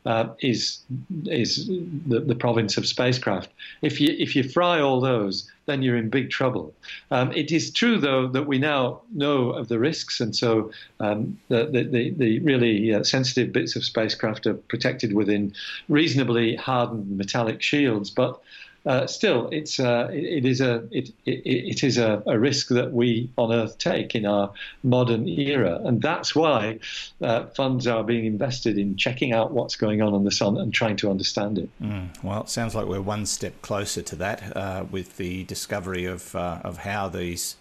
uh, 0.06 0.30
is 0.40 0.80
is 1.26 1.68
the, 2.08 2.20
the, 2.20 2.36
province 2.36 2.78
of 2.78 2.88
spacecraft. 2.88 3.50
If 3.82 4.00
you 4.00 4.16
if 4.18 4.36
you 4.36 4.44
fry 4.44 4.80
all 4.80 5.02
those, 5.02 5.50
then 5.66 5.82
you're 5.82 5.98
in 5.98 6.10
big 6.10 6.30
trouble. 6.30 6.74
Um, 7.12 7.32
it 7.34 7.52
is 7.52 7.72
true, 7.72 7.98
though, 8.00 8.28
that 8.28 8.48
we 8.48 8.58
now 8.58 9.02
know 9.14 9.52
of 9.52 9.68
the 9.68 9.80
risks, 9.80 10.22
and 10.22 10.36
so 10.36 10.72
um, 11.00 11.38
the, 11.50 11.66
the, 11.66 12.12
the, 12.12 12.40
really 12.40 12.94
uh, 12.94 13.04
sensitive 13.04 13.52
bits 13.52 13.76
of 13.76 13.84
spacecraft 13.84 14.48
are 14.48 14.54
protected 14.56 15.14
within 15.14 15.54
reasonably 15.90 16.56
hardened 16.56 17.18
metallic 17.18 17.62
shields. 17.62 18.10
But 18.10 18.40
uh, 18.88 19.06
still, 19.06 19.50
it's 19.52 19.82
uh, 19.82 20.08
it, 20.14 20.24
it 20.24 20.46
is 20.46 20.62
a 20.62 20.76
it, 20.92 21.10
it, 21.26 21.42
it 21.46 21.84
is 21.84 21.98
a, 21.98 22.24
a, 22.26 22.40
risk 22.40 22.70
that 22.70 22.94
we 22.94 23.30
on 23.38 23.52
Earth 23.52 23.78
take 23.78 24.16
in 24.16 24.26
our 24.26 24.54
modern 24.82 25.28
era, 25.28 25.82
and 25.84 26.02
that's 26.02 26.34
why 26.34 26.80
uh, 27.22 27.46
funds 27.48 27.86
are 27.86 28.02
being 28.02 28.24
invested 28.24 28.78
in 28.78 28.96
checking 28.96 29.34
out 29.34 29.52
what's 29.52 29.76
going 29.76 30.02
on 30.02 30.14
on 30.14 30.24
the 30.24 30.32
sun 30.32 30.56
and 30.58 30.74
trying 30.74 30.96
to 30.96 31.12
understand 31.12 31.58
it. 31.58 31.70
Mm, 31.82 32.24
well, 32.24 32.44
it 32.44 32.50
sounds 32.50 32.76
like 32.76 32.86
we're 32.86 33.02
one 33.02 33.26
step 33.26 33.62
closer 33.62 34.02
to 34.02 34.16
that 34.16 34.56
uh, 34.56 34.86
with 34.90 35.18
the 35.18 35.44
discovery 35.44 36.06
of 36.06 36.34
uh, 36.34 36.62
of 36.64 36.78
how 36.78 37.10
these 37.10 37.58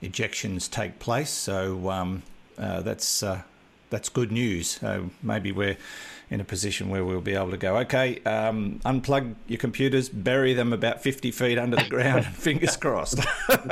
ejections 0.00 0.70
take 0.70 1.00
place. 1.00 1.30
So 1.30 1.90
um, 1.90 2.22
that's 2.56 3.24
that's 3.92 4.08
good 4.08 4.32
news. 4.32 4.80
So 4.80 5.10
maybe 5.22 5.52
we're 5.52 5.76
in 6.30 6.40
a 6.40 6.44
position 6.44 6.88
where 6.88 7.04
we'll 7.04 7.20
be 7.20 7.34
able 7.34 7.50
to 7.50 7.58
go, 7.58 7.76
okay, 7.76 8.18
um, 8.24 8.80
unplug 8.86 9.34
your 9.46 9.58
computers, 9.58 10.08
bury 10.08 10.54
them 10.54 10.72
about 10.72 11.02
50 11.02 11.30
feet 11.30 11.58
under 11.58 11.76
the 11.76 11.88
ground, 11.88 12.24
and 12.24 12.34
fingers 12.48 12.76
crossed. 12.76 13.20
That's 13.48 13.68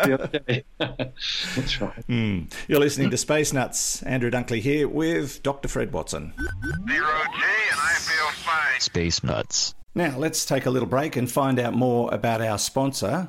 right. 0.79 2.07
Mm. 2.07 2.53
You're 2.69 2.79
listening 2.79 3.11
to 3.11 3.17
Space 3.17 3.53
Nuts. 3.55 4.03
Andrew 4.03 4.31
Dunkley 4.31 4.61
here 4.61 4.87
with 4.87 5.43
Dr. 5.43 5.69
Fred 5.69 5.93
Watson. 5.93 6.35
Zero 6.37 6.47
G, 6.87 6.93
and 6.93 7.81
I 7.81 7.95
feel 7.95 8.31
fine. 8.45 8.79
Space 8.81 9.25
Nuts. 9.25 9.75
Now, 9.95 10.19
let's 10.19 10.45
take 10.45 10.67
a 10.67 10.71
little 10.71 10.89
break 10.89 11.17
and 11.17 11.31
find 11.31 11.59
out 11.59 11.73
more 11.75 12.13
about 12.15 12.43
our 12.43 12.59
sponsor, 12.59 13.29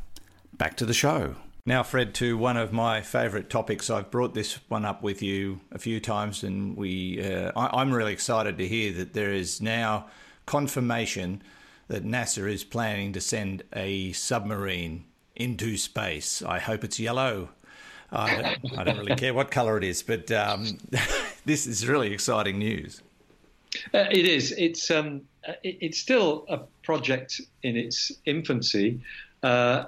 back 0.61 0.77
to 0.77 0.85
the 0.85 0.93
show. 0.93 1.33
Now, 1.65 1.81
Fred, 1.81 2.13
to 2.15 2.37
one 2.37 2.55
of 2.55 2.71
my 2.71 3.01
favourite 3.01 3.49
topics. 3.49 3.89
I've 3.89 4.11
brought 4.11 4.35
this 4.35 4.59
one 4.69 4.85
up 4.85 5.01
with 5.01 5.23
you 5.23 5.59
a 5.71 5.79
few 5.79 5.99
times, 5.99 6.43
and 6.43 6.77
we. 6.77 7.19
Uh, 7.19 7.51
I, 7.55 7.81
am 7.81 7.91
really 7.91 8.13
excited 8.13 8.59
to 8.59 8.67
hear 8.67 8.93
that 8.93 9.13
there 9.13 9.33
is 9.33 9.59
now 9.59 10.05
confirmation 10.45 11.41
that 11.87 12.05
NASA 12.05 12.47
is 12.47 12.63
planning 12.63 13.11
to 13.13 13.19
send 13.19 13.63
a 13.73 14.11
submarine 14.11 15.05
into 15.35 15.77
space. 15.77 16.43
I 16.43 16.59
hope 16.59 16.83
it's 16.83 16.99
yellow. 16.99 17.49
I 18.11 18.35
don't, 18.61 18.77
I 18.77 18.83
don't 18.83 18.99
really 18.99 19.15
care 19.15 19.33
what 19.33 19.49
colour 19.49 19.79
it 19.79 19.83
is, 19.83 20.03
but 20.03 20.31
um, 20.31 20.77
this 21.43 21.65
is 21.65 21.87
really 21.87 22.13
exciting 22.13 22.59
news. 22.59 23.01
Uh, 23.95 24.05
it 24.11 24.27
is. 24.27 24.51
It's 24.59 24.91
um, 24.91 25.21
it, 25.63 25.77
it's 25.81 25.97
still 25.97 26.45
a 26.49 26.59
project 26.83 27.41
in 27.63 27.75
its 27.75 28.11
infancy. 28.25 29.01
Uh, 29.41 29.85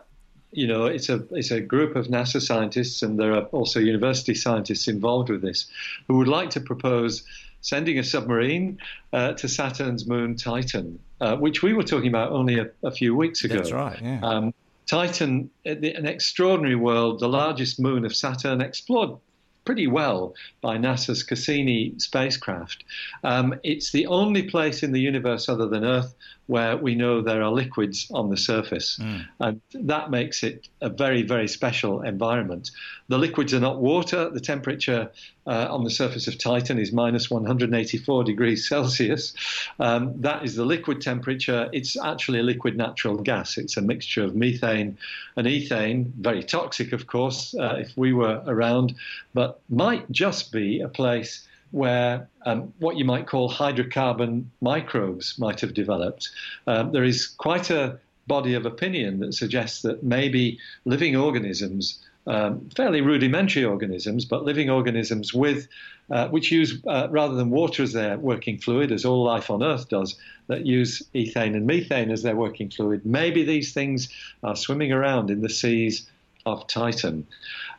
you 0.54 0.68
know, 0.68 0.86
it's 0.86 1.10
a 1.10 1.24
it's 1.32 1.52
a 1.52 1.60
group 1.60 1.96
of 1.96 2.08
NASA 2.08 2.42
scientists, 2.42 3.02
and 3.02 3.20
there 3.20 3.34
are 3.34 3.44
also 3.46 3.80
university 3.80 4.36
scientists 4.36 4.88
involved 4.88 5.30
with 5.30 5.42
this, 5.42 5.68
who 6.08 6.18
would 6.18 6.28
like 6.28 6.50
to 6.52 6.60
propose 6.60 7.24
sending 7.62 7.98
a 7.98 8.04
submarine 8.04 8.78
uh, 9.14 9.34
to 9.34 9.48
Saturn's 9.48 10.06
moon 10.06 10.36
Titan, 10.36 11.00
uh, 11.22 11.38
which 11.38 11.64
we 11.64 11.74
were 11.74 11.84
talking 11.84 12.10
about 12.10 12.32
only 12.32 12.60
a, 12.60 12.70
a 12.84 12.92
few 12.92 13.16
weeks 13.16 13.44
ago. 13.44 13.56
That's 13.56 13.72
right. 13.72 14.00
Yeah. 14.02 14.20
Um, 14.22 14.54
Titan, 14.86 15.50
an 15.66 16.06
extraordinary 16.06 16.76
world, 16.76 17.20
the 17.20 17.30
largest 17.30 17.80
moon 17.80 18.06
of 18.06 18.14
Saturn, 18.14 18.60
explored 18.60 19.18
pretty 19.66 19.88
well 19.88 20.36
by 20.62 20.78
NASA's 20.78 21.24
Cassini 21.24 21.94
spacecraft. 21.98 22.84
Um, 23.24 23.56
it's 23.64 23.92
the 23.92 24.08
only 24.08 24.44
place 24.44 24.84
in 24.84 24.92
the 24.92 25.00
universe 25.00 25.48
other 25.48 25.68
than 25.68 25.86
Earth 25.86 26.14
where 26.48 26.76
we 26.76 26.94
know 26.96 27.22
there 27.22 27.42
are 27.42 27.52
liquids 27.52 28.08
on 28.14 28.30
the 28.30 28.38
surface. 28.38 29.00
Mm. 29.02 29.26
And 29.40 29.62
that 29.74 30.12
makes 30.12 30.44
it 30.44 30.68
a 30.82 30.90
very, 30.90 31.24
very 31.24 31.48
special 31.48 32.02
environment. 32.02 32.72
The 33.08 33.18
liquids 33.18 33.54
are 33.54 33.62
not 33.62 33.82
water. 33.82 34.30
The 34.30 34.42
temperature 34.42 35.10
uh, 35.48 35.68
on 35.70 35.84
the 35.84 35.90
surface 35.90 36.28
of 36.28 36.38
Titan 36.38 36.80
is 36.80 36.92
minus 36.92 37.30
184 37.30 38.24
degrees 38.24 38.68
Celsius. 38.68 39.34
Um, 39.80 40.22
that 40.22 40.44
is 40.44 40.56
the 40.56 40.66
liquid 40.66 41.02
temperature. 41.02 41.70
It's 41.74 41.98
actually 41.98 42.40
a 42.40 42.44
liquid 42.44 42.78
natural 42.78 43.18
gas. 43.18 43.58
It's 43.58 43.78
a 43.78 43.82
mixture 43.82 44.24
of 44.24 44.36
methane 44.36 44.98
and 45.36 45.48
ethane, 45.48 46.12
very 46.14 46.44
toxic, 46.44 46.94
of 46.94 47.08
course, 47.08 47.56
uh, 47.56 47.76
if 47.78 47.96
we 47.98 48.14
were 48.14 48.42
around, 48.48 48.96
but 49.34 49.60
might 49.70 50.10
just 50.12 50.52
be 50.52 50.80
a 50.80 50.88
place 50.88 51.48
where 51.72 52.30
um, 52.46 52.72
what 52.80 52.98
you 52.98 53.04
might 53.04 53.26
call 53.26 53.52
hydrocarbon 53.52 54.46
microbes 54.62 55.40
might 55.40 55.60
have 55.60 55.74
developed. 55.74 56.30
Um, 56.68 56.92
there 56.92 57.04
is 57.04 57.28
quite 57.28 57.72
a 57.72 58.00
body 58.28 58.54
of 58.54 58.66
opinion 58.66 59.20
that 59.20 59.34
suggests 59.34 59.82
that 59.82 60.04
maybe 60.04 60.60
living 60.86 61.16
organisms, 61.16 62.00
um, 62.26 62.70
fairly 62.76 63.02
rudimentary 63.02 63.66
organisms, 63.66 64.26
but 64.26 64.44
living 64.44 64.70
organisms 64.70 65.34
with 65.34 65.68
uh, 66.10 66.28
which 66.30 66.52
use 66.52 66.82
uh, 66.88 67.08
rather 67.10 67.36
than 67.36 67.50
water 67.50 67.84
as 67.84 67.94
their 67.94 68.18
working 68.18 68.58
fluid, 68.58 68.92
as 68.92 69.06
all 69.06 69.24
life 69.24 69.50
on 69.50 69.64
Earth 69.64 69.90
does, 69.90 70.16
that 70.48 70.66
use 70.66 71.02
ethane 71.16 71.56
and 71.56 71.66
methane 71.66 72.12
as 72.12 72.24
their 72.24 72.36
working 72.36 72.70
fluid. 72.70 73.06
Maybe 73.06 73.44
these 73.44 73.74
things 73.74 74.10
are 74.44 74.56
swimming 74.56 74.92
around 74.92 75.30
in 75.30 75.42
the 75.42 75.50
seas 75.50 76.08
of 76.46 76.68
Titan. 76.68 77.26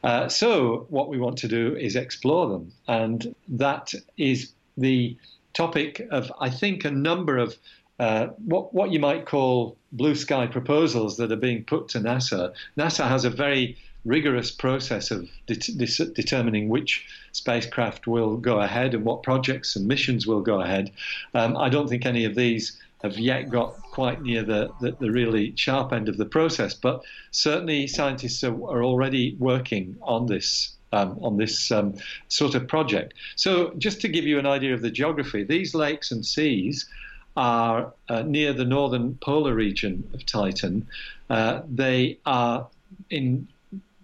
Uh, 0.02 0.28
so, 0.28 0.86
what 0.88 1.08
we 1.08 1.18
want 1.18 1.38
to 1.38 1.48
do 1.48 1.76
is 1.76 1.96
explore 1.96 2.48
them, 2.48 2.72
and 2.88 3.34
that 3.48 3.94
is 4.16 4.52
the 4.76 5.16
topic 5.52 6.06
of, 6.10 6.32
I 6.40 6.50
think, 6.50 6.84
a 6.84 6.90
number 6.90 7.38
of 7.38 7.56
uh, 7.98 8.26
what 8.44 8.74
what 8.74 8.90
you 8.90 8.98
might 8.98 9.24
call 9.24 9.76
blue 9.92 10.14
sky 10.14 10.46
proposals 10.46 11.16
that 11.16 11.30
are 11.30 11.36
being 11.36 11.64
put 11.64 11.88
to 11.88 12.00
NASA. 12.00 12.52
NASA 12.76 13.06
has 13.06 13.24
a 13.24 13.30
very 13.30 13.76
rigorous 14.04 14.50
process 14.50 15.10
of 15.10 15.28
de- 15.46 15.54
de- 15.54 16.04
determining 16.06 16.68
which 16.68 17.06
spacecraft 17.32 18.06
will 18.06 18.36
go 18.36 18.60
ahead 18.60 18.94
and 18.94 19.04
what 19.04 19.22
projects 19.22 19.76
and 19.76 19.86
missions 19.86 20.26
will 20.26 20.40
go 20.40 20.60
ahead. 20.60 20.90
Um, 21.34 21.56
I 21.56 21.68
don't 21.68 21.88
think 21.88 22.06
any 22.06 22.24
of 22.24 22.34
these 22.34 22.78
have 23.02 23.18
yet 23.18 23.50
got 23.50 23.74
quite 23.82 24.22
near 24.22 24.42
the, 24.42 24.70
the, 24.80 24.92
the, 24.92 25.10
really 25.10 25.52
sharp 25.56 25.92
end 25.92 26.08
of 26.08 26.16
the 26.16 26.24
process. 26.24 26.72
But 26.72 27.04
certainly, 27.32 27.86
scientists 27.86 28.42
are, 28.42 28.54
are 28.54 28.82
already 28.82 29.36
working 29.38 29.96
on 30.02 30.26
this. 30.26 30.70
Um, 30.92 31.18
on 31.22 31.38
this 31.38 31.72
um, 31.72 31.94
sort 32.28 32.54
of 32.54 32.68
project. 32.68 33.14
So, 33.34 33.72
just 33.78 34.00
to 34.02 34.08
give 34.08 34.26
you 34.26 34.38
an 34.38 34.46
idea 34.46 34.74
of 34.74 34.80
the 34.80 34.92
geography, 34.92 35.42
these 35.42 35.74
lakes 35.74 36.12
and 36.12 36.24
seas 36.24 36.88
are 37.36 37.92
uh, 38.08 38.22
near 38.22 38.52
the 38.52 38.64
northern 38.64 39.16
polar 39.16 39.54
region 39.54 40.08
of 40.14 40.24
Titan. 40.24 40.86
Uh, 41.28 41.62
they 41.68 42.18
are 42.26 42.68
in 43.10 43.48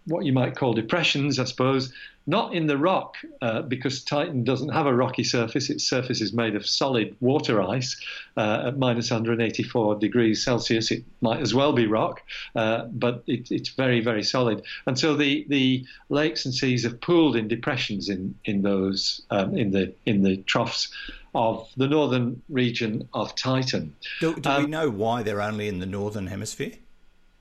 what 0.07 0.25
you 0.25 0.33
might 0.33 0.57
call 0.57 0.73
depressions, 0.73 1.39
I 1.39 1.45
suppose, 1.45 1.93
not 2.27 2.55
in 2.55 2.67
the 2.67 2.77
rock, 2.77 3.17
uh, 3.43 3.63
because 3.63 4.05
Titan 4.05 4.45
doesn't 4.45 4.69
have 4.69 4.87
a 4.87 4.95
rocky 4.95 5.25
surface. 5.25 5.71
Its 5.71 5.89
surface 5.89 6.21
is 6.21 6.33
made 6.33 6.55
of 6.55 6.67
solid 6.67 7.17
water 7.21 7.63
ice 7.63 8.01
uh, 8.37 8.65
at 8.67 8.79
minus 8.79 9.11
184 9.11 9.97
degrees 9.97 10.45
Celsius. 10.45 10.91
It 10.91 11.05
might 11.21 11.41
as 11.41 11.55
well 11.55 11.73
be 11.73 11.87
rock, 11.87 12.23
uh, 12.55 12.85
but 12.87 13.25
it, 13.27 13.51
it's 13.51 13.71
very, 13.71 14.01
very 14.01 14.23
solid. 14.23 14.63
And 14.87 14.99
so 14.99 15.17
the, 15.17 15.45
the 15.49 15.87
lakes 16.09 16.45
and 16.45 16.55
seas 16.55 16.85
have 16.85 17.01
pooled 17.01 17.37
in 17.37 17.49
depressions 17.49 18.09
in 18.09 18.35
in 18.45 18.63
those 18.63 19.23
um, 19.31 19.57
in 19.57 19.71
the 19.73 19.93
in 20.07 20.23
the 20.23 20.37
troughs 20.39 20.93
of 21.35 21.69
the 21.77 21.89
northern 21.89 22.43
region 22.49 23.09
of 23.15 23.35
Titan. 23.35 23.95
Do, 24.21 24.35
do 24.35 24.49
um, 24.49 24.65
we 24.65 24.71
know 24.71 24.91
why 24.91 25.23
they're 25.23 25.43
only 25.43 25.69
in 25.69 25.79
the 25.79 25.87
northern 25.87 26.27
hemisphere? 26.27 26.75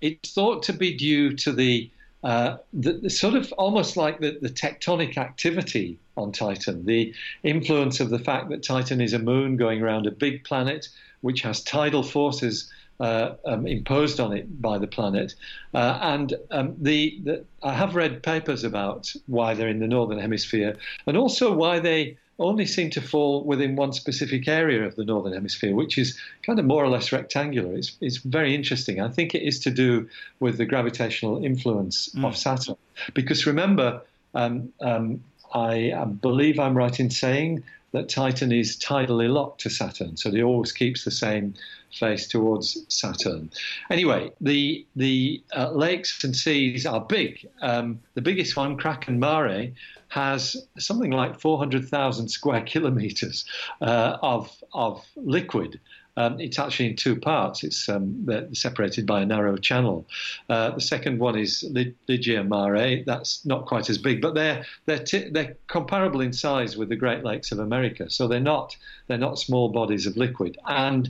It's 0.01 0.33
thought 0.33 0.63
to 0.63 0.73
be 0.73 0.95
due 0.95 1.35
to 1.37 1.51
the 1.51 1.89
uh, 2.23 2.57
the, 2.73 2.93
the, 2.93 3.09
sort 3.09 3.35
of 3.35 3.51
almost 3.53 3.95
like 3.95 4.19
the, 4.19 4.37
the, 4.41 4.49
tectonic 4.49 5.17
activity 5.17 5.97
on 6.17 6.31
Titan, 6.31 6.85
the 6.85 7.13
influence 7.43 7.99
of 8.01 8.09
the 8.09 8.19
fact 8.19 8.49
that 8.49 8.61
Titan 8.61 8.99
is 8.99 9.13
a 9.13 9.19
moon 9.19 9.55
going 9.55 9.81
around 9.81 10.05
a 10.05 10.11
big 10.11 10.43
planet 10.43 10.89
which 11.21 11.41
has 11.41 11.63
tidal 11.63 12.03
forces 12.03 12.69
uh, 12.99 13.35
um, 13.45 13.65
imposed 13.65 14.19
on 14.19 14.33
it 14.33 14.61
by 14.61 14.77
the 14.77 14.87
planet. 14.87 15.33
Uh, 15.73 15.97
and 16.01 16.33
um, 16.51 16.75
the, 16.77 17.19
the, 17.23 17.45
I 17.63 17.73
have 17.73 17.95
read 17.95 18.21
papers 18.21 18.65
about 18.65 19.13
why 19.27 19.53
they're 19.53 19.69
in 19.69 19.79
the 19.79 19.87
northern 19.87 20.19
hemisphere 20.19 20.75
and 21.07 21.15
also 21.15 21.53
why 21.53 21.79
they 21.79 22.17
only 22.39 22.65
seem 22.65 22.89
to 22.91 23.01
fall 23.01 23.43
within 23.43 23.75
one 23.75 23.93
specific 23.93 24.47
area 24.47 24.83
of 24.85 24.95
the 24.95 25.03
northern 25.03 25.33
hemisphere, 25.33 25.75
which 25.75 25.97
is 25.97 26.17
kind 26.45 26.57
of 26.57 26.65
more 26.65 26.83
or 26.83 26.87
less 26.87 27.11
rectangular. 27.11 27.75
It's, 27.75 27.95
it's 28.01 28.17
very 28.17 28.55
interesting. 28.55 29.01
I 29.01 29.09
think 29.09 29.35
it 29.35 29.43
is 29.43 29.59
to 29.61 29.71
do 29.71 30.09
with 30.39 30.57
the 30.57 30.65
gravitational 30.65 31.43
influence 31.43 32.09
mm. 32.09 32.25
of 32.25 32.37
Saturn. 32.37 32.77
Because 33.13 33.45
remember, 33.45 34.01
um, 34.33 34.71
um, 34.81 35.23
I, 35.53 35.91
I 35.93 36.05
believe 36.05 36.59
I'm 36.59 36.77
right 36.77 36.99
in 36.99 37.09
saying 37.09 37.63
that 37.91 38.09
Titan 38.09 38.51
is 38.51 38.77
tidally 38.77 39.31
locked 39.31 39.61
to 39.61 39.69
Saturn, 39.69 40.17
so 40.17 40.29
it 40.29 40.41
always 40.41 40.71
keeps 40.71 41.03
the 41.03 41.11
same 41.11 41.53
face 41.93 42.27
towards 42.27 42.85
Saturn. 42.87 43.49
Anyway, 43.89 44.31
the 44.41 44.85
the 44.95 45.41
uh, 45.55 45.71
lakes 45.71 46.23
and 46.23 46.35
seas 46.35 46.85
are 46.85 47.01
big. 47.01 47.47
Um, 47.61 47.99
the 48.13 48.21
biggest 48.21 48.55
one, 48.55 48.77
Kraken 48.77 49.19
Mare, 49.19 49.71
has 50.09 50.57
something 50.77 51.11
like 51.11 51.39
400,000 51.39 52.29
square 52.29 52.61
kilometers 52.65 53.45
uh, 53.81 54.17
of, 54.21 54.51
of 54.73 55.05
liquid. 55.15 55.79
Um, 56.19 56.37
it's 56.37 56.59
actually 56.59 56.89
in 56.89 56.95
two 56.97 57.15
parts. 57.15 57.63
It's 57.63 57.87
um, 57.87 58.27
separated 58.53 59.05
by 59.05 59.21
a 59.21 59.25
narrow 59.25 59.55
channel. 59.55 60.05
Uh, 60.49 60.71
the 60.71 60.81
second 60.81 61.17
one 61.17 61.37
is 61.37 61.63
Ligeia 62.09 62.45
Mare. 62.45 63.03
That's 63.05 63.45
not 63.45 63.65
quite 63.65 63.89
as 63.89 63.97
big, 63.97 64.21
but 64.21 64.35
they're 64.35 64.65
they're 64.85 65.03
t- 65.03 65.29
they're 65.29 65.55
comparable 65.67 66.19
in 66.19 66.33
size 66.33 66.75
with 66.75 66.89
the 66.89 66.97
Great 66.97 67.23
Lakes 67.23 67.53
of 67.53 67.59
America. 67.59 68.09
So 68.09 68.27
they're 68.27 68.41
not 68.41 68.75
they're 69.07 69.17
not 69.17 69.39
small 69.39 69.69
bodies 69.69 70.05
of 70.05 70.17
liquid. 70.17 70.57
And 70.67 71.09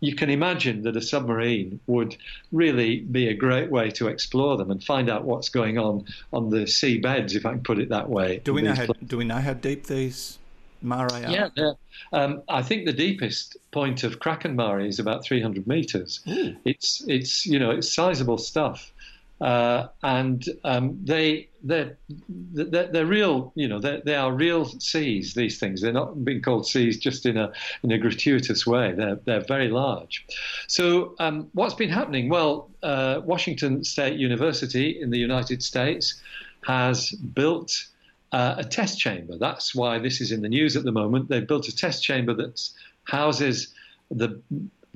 you 0.00 0.14
can 0.14 0.30
imagine 0.30 0.82
that 0.82 0.96
a 0.96 1.02
submarine 1.02 1.78
would 1.86 2.16
really 2.50 3.00
be 3.00 3.28
a 3.28 3.34
great 3.34 3.70
way 3.70 3.90
to 3.90 4.08
explore 4.08 4.56
them 4.56 4.70
and 4.70 4.82
find 4.82 5.10
out 5.10 5.24
what's 5.24 5.50
going 5.50 5.76
on 5.76 6.06
on 6.32 6.48
the 6.48 6.66
sea 6.66 6.98
beds, 6.98 7.34
if 7.34 7.44
I 7.44 7.50
can 7.52 7.62
put 7.62 7.78
it 7.78 7.90
that 7.90 8.08
way. 8.08 8.40
Do 8.44 8.54
we 8.54 8.62
know 8.62 8.74
how, 8.74 8.86
do 8.86 9.18
we 9.18 9.24
know 9.24 9.36
how 9.36 9.52
deep 9.52 9.86
these 9.86 10.38
mare 10.82 11.12
are? 11.12 11.20
Yeah, 11.20 11.48
yeah. 11.56 11.72
Um, 12.12 12.42
I 12.48 12.62
think 12.62 12.86
the 12.86 12.92
deepest 12.92 13.56
point 13.70 14.04
of 14.04 14.20
Kraken 14.20 14.56
Mare 14.56 14.80
is 14.80 14.98
about 14.98 15.24
300 15.24 15.66
meters. 15.66 16.20
Ooh. 16.28 16.56
It's 16.64 17.04
it's 17.08 17.46
you 17.46 17.58
know 17.58 17.70
it's 17.70 17.92
sizable 17.92 18.38
stuff. 18.38 18.92
Uh, 19.38 19.88
and 20.02 20.48
um, 20.64 20.98
they 21.04 21.46
they're, 21.62 21.98
they're, 22.08 22.86
they're 22.86 23.04
real 23.04 23.52
you 23.54 23.68
know 23.68 23.78
they 23.78 24.14
are 24.14 24.32
real 24.32 24.64
seas 24.64 25.34
these 25.34 25.58
things 25.58 25.82
they're 25.82 25.92
not 25.92 26.24
being 26.24 26.40
called 26.40 26.66
seas 26.66 26.96
just 26.96 27.26
in 27.26 27.36
a 27.36 27.52
in 27.82 27.92
a 27.92 27.98
gratuitous 27.98 28.66
way 28.66 28.92
they're 28.92 29.16
they're 29.26 29.44
very 29.44 29.68
large 29.68 30.24
so 30.68 31.14
um, 31.18 31.50
what's 31.52 31.74
been 31.74 31.90
happening 31.90 32.30
well 32.30 32.70
uh, 32.82 33.20
Washington 33.24 33.84
State 33.84 34.18
University 34.18 34.98
in 35.02 35.10
the 35.10 35.18
United 35.18 35.62
States 35.62 36.22
has 36.66 37.10
built 37.10 37.88
uh, 38.32 38.54
a 38.58 38.64
test 38.64 38.98
chamber 38.98 39.36
that's 39.38 39.74
why 39.74 39.98
this 39.98 40.20
is 40.20 40.32
in 40.32 40.42
the 40.42 40.48
news 40.48 40.76
at 40.76 40.84
the 40.84 40.92
moment 40.92 41.28
they've 41.28 41.46
built 41.46 41.68
a 41.68 41.74
test 41.74 42.02
chamber 42.02 42.34
that 42.34 42.60
houses 43.04 43.74
the 44.10 44.40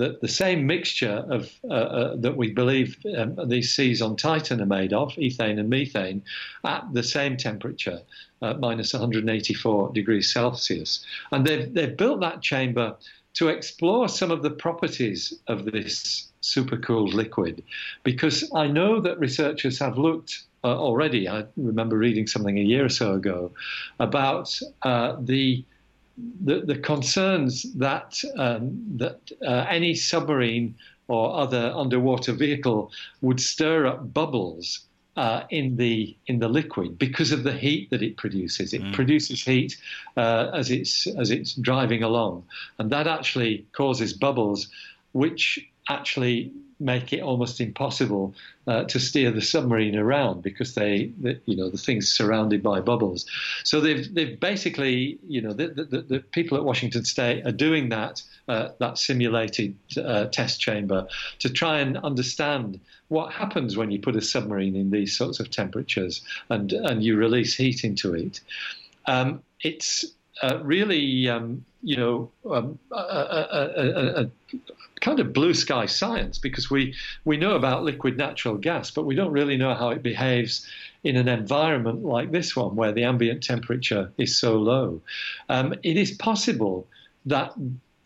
the, 0.01 0.19
the 0.23 0.29
same 0.29 0.67
mixture 0.67 1.27
of 1.29 1.53
uh, 1.69 1.75
uh, 1.75 2.17
that 2.17 2.35
we 2.35 2.51
believe 2.51 2.97
um, 3.19 3.39
these 3.49 3.75
seas 3.77 4.01
on 4.01 4.17
Titan 4.17 4.63
are 4.63 4.67
made 4.67 4.95
of, 4.95 5.13
ethane 5.17 5.61
and 5.61 5.69
methane, 5.69 6.23
at 6.65 6.87
the 6.95 7.03
same 7.03 7.37
temperature, 7.37 8.01
uh, 8.41 8.55
minus 8.55 8.95
184 8.95 9.93
degrees 9.93 10.33
Celsius. 10.33 11.05
And 11.33 11.47
they've, 11.47 11.75
they've 11.75 11.95
built 11.95 12.21
that 12.21 12.41
chamber 12.41 12.97
to 13.35 13.49
explore 13.49 14.09
some 14.09 14.31
of 14.31 14.43
the 14.43 14.51
properties 14.51 15.35
of 15.49 15.67
this 15.67 16.29
supercooled 16.43 17.13
liquid, 17.13 17.63
because 18.03 18.51
I 18.55 18.69
know 18.69 19.01
that 19.01 19.19
researchers 19.19 19.79
have 19.81 19.99
looked 19.99 20.45
uh, 20.65 20.77
already. 20.77 21.29
I 21.29 21.45
remember 21.57 21.97
reading 21.97 22.27
something 22.27 22.59
a 22.59 22.63
year 22.63 22.85
or 22.85 22.89
so 22.89 23.15
ago 23.15 23.53
about 23.99 24.59
uh, 24.83 25.17
the 25.21 25.65
the, 26.45 26.61
the 26.61 26.77
concerns 26.77 27.73
that 27.75 28.23
um, 28.37 28.83
that 28.97 29.21
uh, 29.47 29.67
any 29.69 29.95
submarine 29.95 30.75
or 31.09 31.35
other 31.35 31.73
underwater 31.75 32.33
vehicle 32.33 32.93
would 33.21 33.41
stir 33.41 33.87
up 33.87 34.13
bubbles 34.13 34.81
uh, 35.17 35.43
in 35.51 35.77
the 35.77 36.17
in 36.27 36.39
the 36.39 36.49
liquid 36.49 36.99
because 36.99 37.33
of 37.33 37.43
the 37.43 37.53
heat 37.53 37.91
that 37.91 38.03
it 38.03 38.17
produces. 38.17 38.73
It 38.73 38.83
mm. 38.83 38.93
produces 38.93 39.43
heat 39.43 39.77
uh, 40.17 40.51
as 40.55 40.71
it's 40.71 41.07
as 41.07 41.31
it's 41.31 41.55
driving 41.55 42.03
along, 42.03 42.45
and 42.79 42.91
that 42.91 43.07
actually 43.07 43.67
causes 43.73 44.13
bubbles, 44.13 44.69
which 45.13 45.59
actually 45.89 46.53
make 46.81 47.13
it 47.13 47.21
almost 47.21 47.61
impossible 47.61 48.35
uh, 48.67 48.85
to 48.85 48.99
steer 48.99 49.31
the 49.31 49.43
submarine 49.43 49.97
around 49.97 50.43
because 50.43 50.75
they, 50.75 51.13
they, 51.19 51.39
you 51.45 51.57
know, 51.57 51.69
the 51.69 51.79
thing's 51.79 52.09
surrounded 52.11 52.63
by 52.63 52.81
bubbles. 52.81 53.27
So 53.65 53.81
they've 53.81 54.13
they've 54.13 54.39
basically, 54.41 55.19
you 55.29 55.43
know, 55.43 55.53
the, 55.53 55.69
the, 55.69 56.01
the 56.03 56.21
people 56.21 56.57
at 56.57 56.65
Washington 56.65 57.05
State 57.05 57.47
are 57.47 57.53
doing 57.53 57.91
that 57.91 58.23
uh, 58.49 58.71
that 58.79 58.99
simulated 58.99 59.77
uh, 59.97 60.27
test 60.27 60.61
chamber 60.61 61.07
to 61.41 61.51
try 61.51 61.79
and 61.81 61.99
understand 61.99 62.81
what 63.09 63.33
happens 63.33 63.77
when 63.77 63.91
you 63.91 64.01
put 64.01 64.17
a 64.17 64.21
submarine 64.21 64.77
in 64.77 64.91
these 64.91 65.17
sorts 65.17 65.41
of 65.41 65.51
temperatures 65.51 66.23
and 66.49 66.73
and 66.73 67.05
you 67.05 67.17
release 67.17 67.55
heat 67.57 67.85
into 67.85 68.15
it. 68.15 68.41
Um, 69.07 69.43
it's 69.63 70.05
uh, 70.43 70.59
really, 70.63 71.29
um, 71.29 71.65
you 71.83 71.97
know, 71.97 72.31
um, 72.51 72.79
a, 72.93 72.95
a, 72.95 74.23
a, 74.23 74.31
kind 75.01 75.19
of 75.19 75.33
blue 75.33 75.55
sky 75.55 75.87
science 75.87 76.39
because 76.39 76.71
we, 76.71 76.95
we 77.25 77.37
know 77.37 77.55
about 77.55 77.85
liquid 77.85 78.19
natural 78.19 78.57
gas, 78.57 78.91
but 78.91 79.07
we 79.07 79.15
don't 79.15 79.33
really 79.33 79.57
know 79.57 79.75
how 79.75 79.89
it 79.89 80.03
behaves 80.03 80.67
in 81.05 81.17
an 81.17 81.29
environment 81.29 82.05
like 82.05 82.31
this 82.31 82.55
one 82.55 82.77
where 82.77 82.93
the 82.93 83.05
ambient 83.05 83.43
temperature 83.43 84.13
is 84.19 84.39
so 84.39 84.57
low. 84.57 85.01
Um, 85.49 85.75
it 85.83 85.97
is 85.97 86.13
possible 86.13 86.87
that 87.27 87.55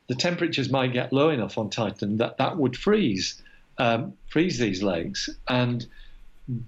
the 0.07 0.15
temperatures 0.15 0.71
might 0.71 0.93
get 0.93 1.13
low 1.13 1.31
enough 1.31 1.59
on 1.59 1.71
Titan 1.71 2.19
that 2.19 2.39
that 2.39 2.57
would 2.57 2.77
freeze 2.77 3.43
um, 3.79 4.13
freeze 4.29 4.59
these 4.59 4.83
lakes 4.83 5.29
and 5.49 5.87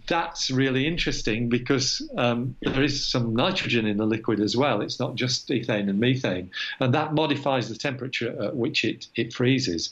that's 0.06 0.50
really 0.50 0.86
interesting 0.86 1.48
because 1.48 2.08
um, 2.16 2.56
there 2.62 2.82
is 2.82 3.06
some 3.06 3.34
nitrogen 3.34 3.86
in 3.86 3.98
the 3.98 4.06
liquid 4.06 4.40
as 4.40 4.56
well. 4.56 4.80
It's 4.80 4.98
not 4.98 5.16
just 5.16 5.48
ethane 5.48 5.90
and 5.90 6.00
methane, 6.00 6.50
and 6.80 6.94
that 6.94 7.12
modifies 7.12 7.68
the 7.68 7.76
temperature 7.76 8.42
at 8.42 8.56
which 8.56 8.84
it, 8.84 9.06
it 9.14 9.34
freezes. 9.34 9.90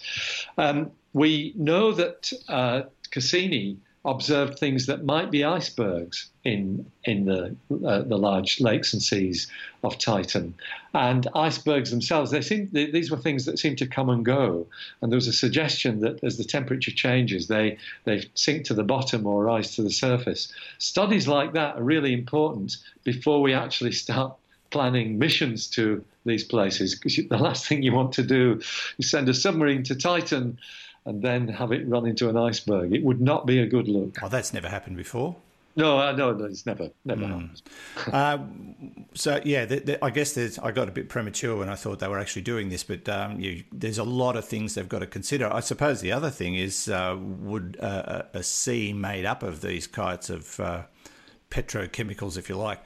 Um, 0.57 0.91
we 1.13 1.53
know 1.57 1.93
that 1.93 2.33
uh, 2.49 2.83
Cassini 3.11 3.77
observed 4.05 4.59
things 4.59 4.87
that 4.87 5.05
might 5.05 5.31
be 5.31 5.43
icebergs 5.45 6.29
in 6.45 6.85
in 7.05 7.25
the 7.25 7.57
uh, 7.87 8.03
the 8.03 8.19
large 8.19 8.61
lakes 8.61 8.93
and 8.93 9.03
seas 9.03 9.51
of 9.83 9.99
Titan, 9.99 10.55
and 10.93 11.27
icebergs 11.35 11.91
themselves. 11.91 12.31
They 12.31 12.43
seem 12.43 12.69
they, 12.73 12.91
these 12.91 13.11
were 13.11 13.17
things 13.17 13.45
that 13.47 13.59
seem 13.59 13.77
to 13.77 13.87
come 13.87 14.11
and 14.11 14.25
go, 14.25 14.67
and 15.01 15.11
there 15.11 15.17
was 15.17 15.29
a 15.29 15.33
suggestion 15.33 16.01
that 16.01 16.23
as 16.23 16.37
the 16.37 16.45
temperature 16.45 16.91
changes, 16.91 17.47
they 17.47 17.79
they 18.05 18.29
sink 18.35 18.67
to 18.67 18.75
the 18.75 18.85
bottom 18.85 19.27
or 19.27 19.45
rise 19.45 19.75
to 19.77 19.83
the 19.83 19.91
surface. 19.91 20.53
Studies 20.79 21.27
like 21.27 21.53
that 21.55 21.77
are 21.77 21.83
really 21.83 22.13
important 22.13 22.77
before 23.05 23.41
we 23.41 23.55
actually 23.55 23.93
start 23.93 24.35
planning 24.71 25.19
missions 25.19 25.69
to 25.69 26.05
these 26.27 26.45
places, 26.45 26.95
because 26.95 27.17
the 27.29 27.39
last 27.39 27.67
thing 27.67 27.83
you 27.83 27.93
want 27.93 28.13
to 28.13 28.23
do 28.23 28.61
is 28.99 29.11
send 29.11 29.29
a 29.29 29.35
submarine 29.35 29.83
to 29.85 29.95
Titan 29.95 30.59
and 31.07 31.23
then 31.23 31.49
have 31.49 31.73
it 31.73 31.87
run 31.89 32.07
into 32.07 32.29
an 32.29 32.37
iceberg. 32.37 32.95
It 32.95 33.03
would 33.03 33.21
not 33.21 33.47
be 33.47 33.59
a 33.59 33.67
good 33.67 33.89
look. 33.89 34.17
Oh, 34.23 34.29
that's 34.29 34.53
never 34.53 34.69
happened 34.69 34.97
before. 34.97 35.37
No, 35.77 35.99
uh, 35.99 36.13
no, 36.13 36.33
no, 36.33 36.45
it's 36.45 36.67
never, 36.67 36.91
never 37.05 37.23
mm. 37.23 37.51
happened. 37.97 38.13
uh, 38.15 38.39
so 39.15 39.41
yeah, 39.45 39.65
the, 39.65 39.81
the, 39.81 40.05
I 40.05 40.11
guess 40.11 40.39
I 40.59 40.71
got 40.71 40.89
a 40.89 40.93
bit 40.93 41.09
premature 41.09 41.57
when 41.57 41.69
I 41.69 41.75
thought 41.75 41.99
they 41.99 42.07
were 42.07 42.21
actually 42.21 42.43
doing 42.43 42.69
this, 42.69 42.85
but 42.85 43.09
um, 43.09 43.41
you, 43.41 43.65
there's 43.73 43.99
a 43.99 44.05
lot 44.05 44.37
of 44.37 44.45
things 44.45 44.75
they've 44.75 44.89
got 44.89 45.01
to 45.01 45.07
consider. 45.07 45.53
I 45.53 45.61
suppose 45.61 46.01
the 46.01 46.13
other 46.13 46.31
thing 46.31 46.55
is, 46.55 46.89
uh, 46.89 47.17
would 47.19 47.77
a, 47.81 48.29
a, 48.35 48.43
sea 48.43 48.93
made 48.93 49.25
up 49.25 49.43
of 49.43 49.63
these 49.63 49.89
kinds 49.89 50.31
of 50.31 50.61
uh, 50.61 50.83
petrochemicals, 51.51 52.39
if 52.39 52.49
you 52.49 52.57
like, 52.57 52.81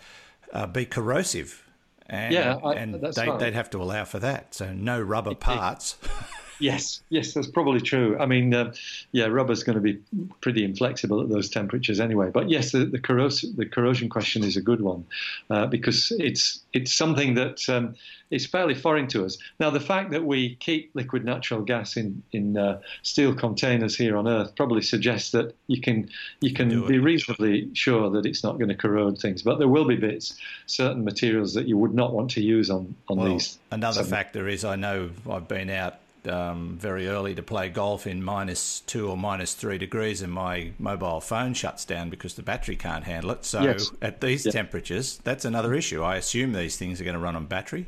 uh, 0.54 0.66
be 0.66 0.86
corrosive? 0.86 1.64
And, 2.06 2.32
yeah, 2.32 2.56
I, 2.64 2.72
and 2.72 2.94
they, 2.94 3.28
would 3.28 3.54
have 3.54 3.68
to 3.70 3.82
allow 3.82 4.06
for 4.06 4.18
that. 4.18 4.54
So 4.54 4.72
no 4.72 4.98
rubber 4.98 5.34
parts. 5.34 5.98
Yes, 6.60 7.02
yes, 7.08 7.34
that's 7.34 7.46
probably 7.46 7.80
true. 7.80 8.18
I 8.18 8.26
mean, 8.26 8.52
uh, 8.52 8.74
yeah, 9.12 9.26
rubber's 9.26 9.62
going 9.62 9.76
to 9.76 9.80
be 9.80 9.98
pretty 10.40 10.64
inflexible 10.64 11.20
at 11.20 11.28
those 11.28 11.48
temperatures 11.48 12.00
anyway. 12.00 12.30
But 12.30 12.50
yes, 12.50 12.72
the, 12.72 12.84
the, 12.84 12.98
corros- 12.98 13.56
the 13.56 13.66
corrosion 13.66 14.08
question 14.08 14.42
is 14.42 14.56
a 14.56 14.60
good 14.60 14.80
one 14.80 15.04
uh, 15.50 15.66
because 15.66 16.12
it's 16.18 16.60
it's 16.72 16.94
something 16.94 17.34
that 17.34 17.68
um, 17.68 17.94
is 18.30 18.46
fairly 18.46 18.74
foreign 18.74 19.06
to 19.08 19.24
us. 19.24 19.38
Now, 19.60 19.70
the 19.70 19.80
fact 19.80 20.10
that 20.10 20.24
we 20.24 20.56
keep 20.56 20.90
liquid 20.94 21.24
natural 21.24 21.62
gas 21.62 21.96
in 21.96 22.22
in 22.32 22.56
uh, 22.56 22.80
steel 23.02 23.34
containers 23.34 23.96
here 23.96 24.16
on 24.16 24.26
Earth 24.26 24.54
probably 24.56 24.82
suggests 24.82 25.30
that 25.30 25.54
you 25.68 25.80
can 25.80 26.10
you 26.40 26.52
can 26.52 26.86
be 26.86 26.98
reasonably 26.98 27.68
sure 27.74 28.10
that 28.10 28.26
it's 28.26 28.42
not 28.42 28.58
going 28.58 28.68
to 28.68 28.74
corrode 28.74 29.18
things. 29.18 29.42
But 29.42 29.58
there 29.58 29.68
will 29.68 29.86
be 29.86 29.96
bits, 29.96 30.36
certain 30.66 31.04
materials 31.04 31.54
that 31.54 31.68
you 31.68 31.78
would 31.78 31.94
not 31.94 32.12
want 32.12 32.30
to 32.32 32.42
use 32.42 32.68
on 32.68 32.94
on 33.08 33.18
well, 33.18 33.28
these. 33.28 33.58
Another 33.70 34.02
factor 34.02 34.48
is 34.48 34.64
I 34.64 34.74
know 34.74 35.10
I've 35.30 35.46
been 35.46 35.70
out 35.70 36.00
um, 36.26 36.76
very 36.78 37.08
early 37.08 37.34
to 37.34 37.42
play 37.42 37.68
golf 37.68 38.06
in 38.06 38.22
minus 38.22 38.80
two 38.80 39.08
or 39.08 39.16
minus 39.16 39.54
three 39.54 39.78
degrees, 39.78 40.22
and 40.22 40.32
my 40.32 40.72
mobile 40.78 41.20
phone 41.20 41.54
shuts 41.54 41.84
down 41.84 42.10
because 42.10 42.34
the 42.34 42.42
battery 42.42 42.76
can't 42.76 43.04
handle 43.04 43.30
it. 43.30 43.44
So 43.44 43.62
yes. 43.62 43.90
at 44.02 44.20
these 44.20 44.44
temperatures, 44.44 45.18
that's 45.24 45.44
another 45.44 45.74
issue. 45.74 46.02
I 46.02 46.16
assume 46.16 46.52
these 46.52 46.76
things 46.76 47.00
are 47.00 47.04
going 47.04 47.14
to 47.14 47.20
run 47.20 47.36
on 47.36 47.46
battery. 47.46 47.86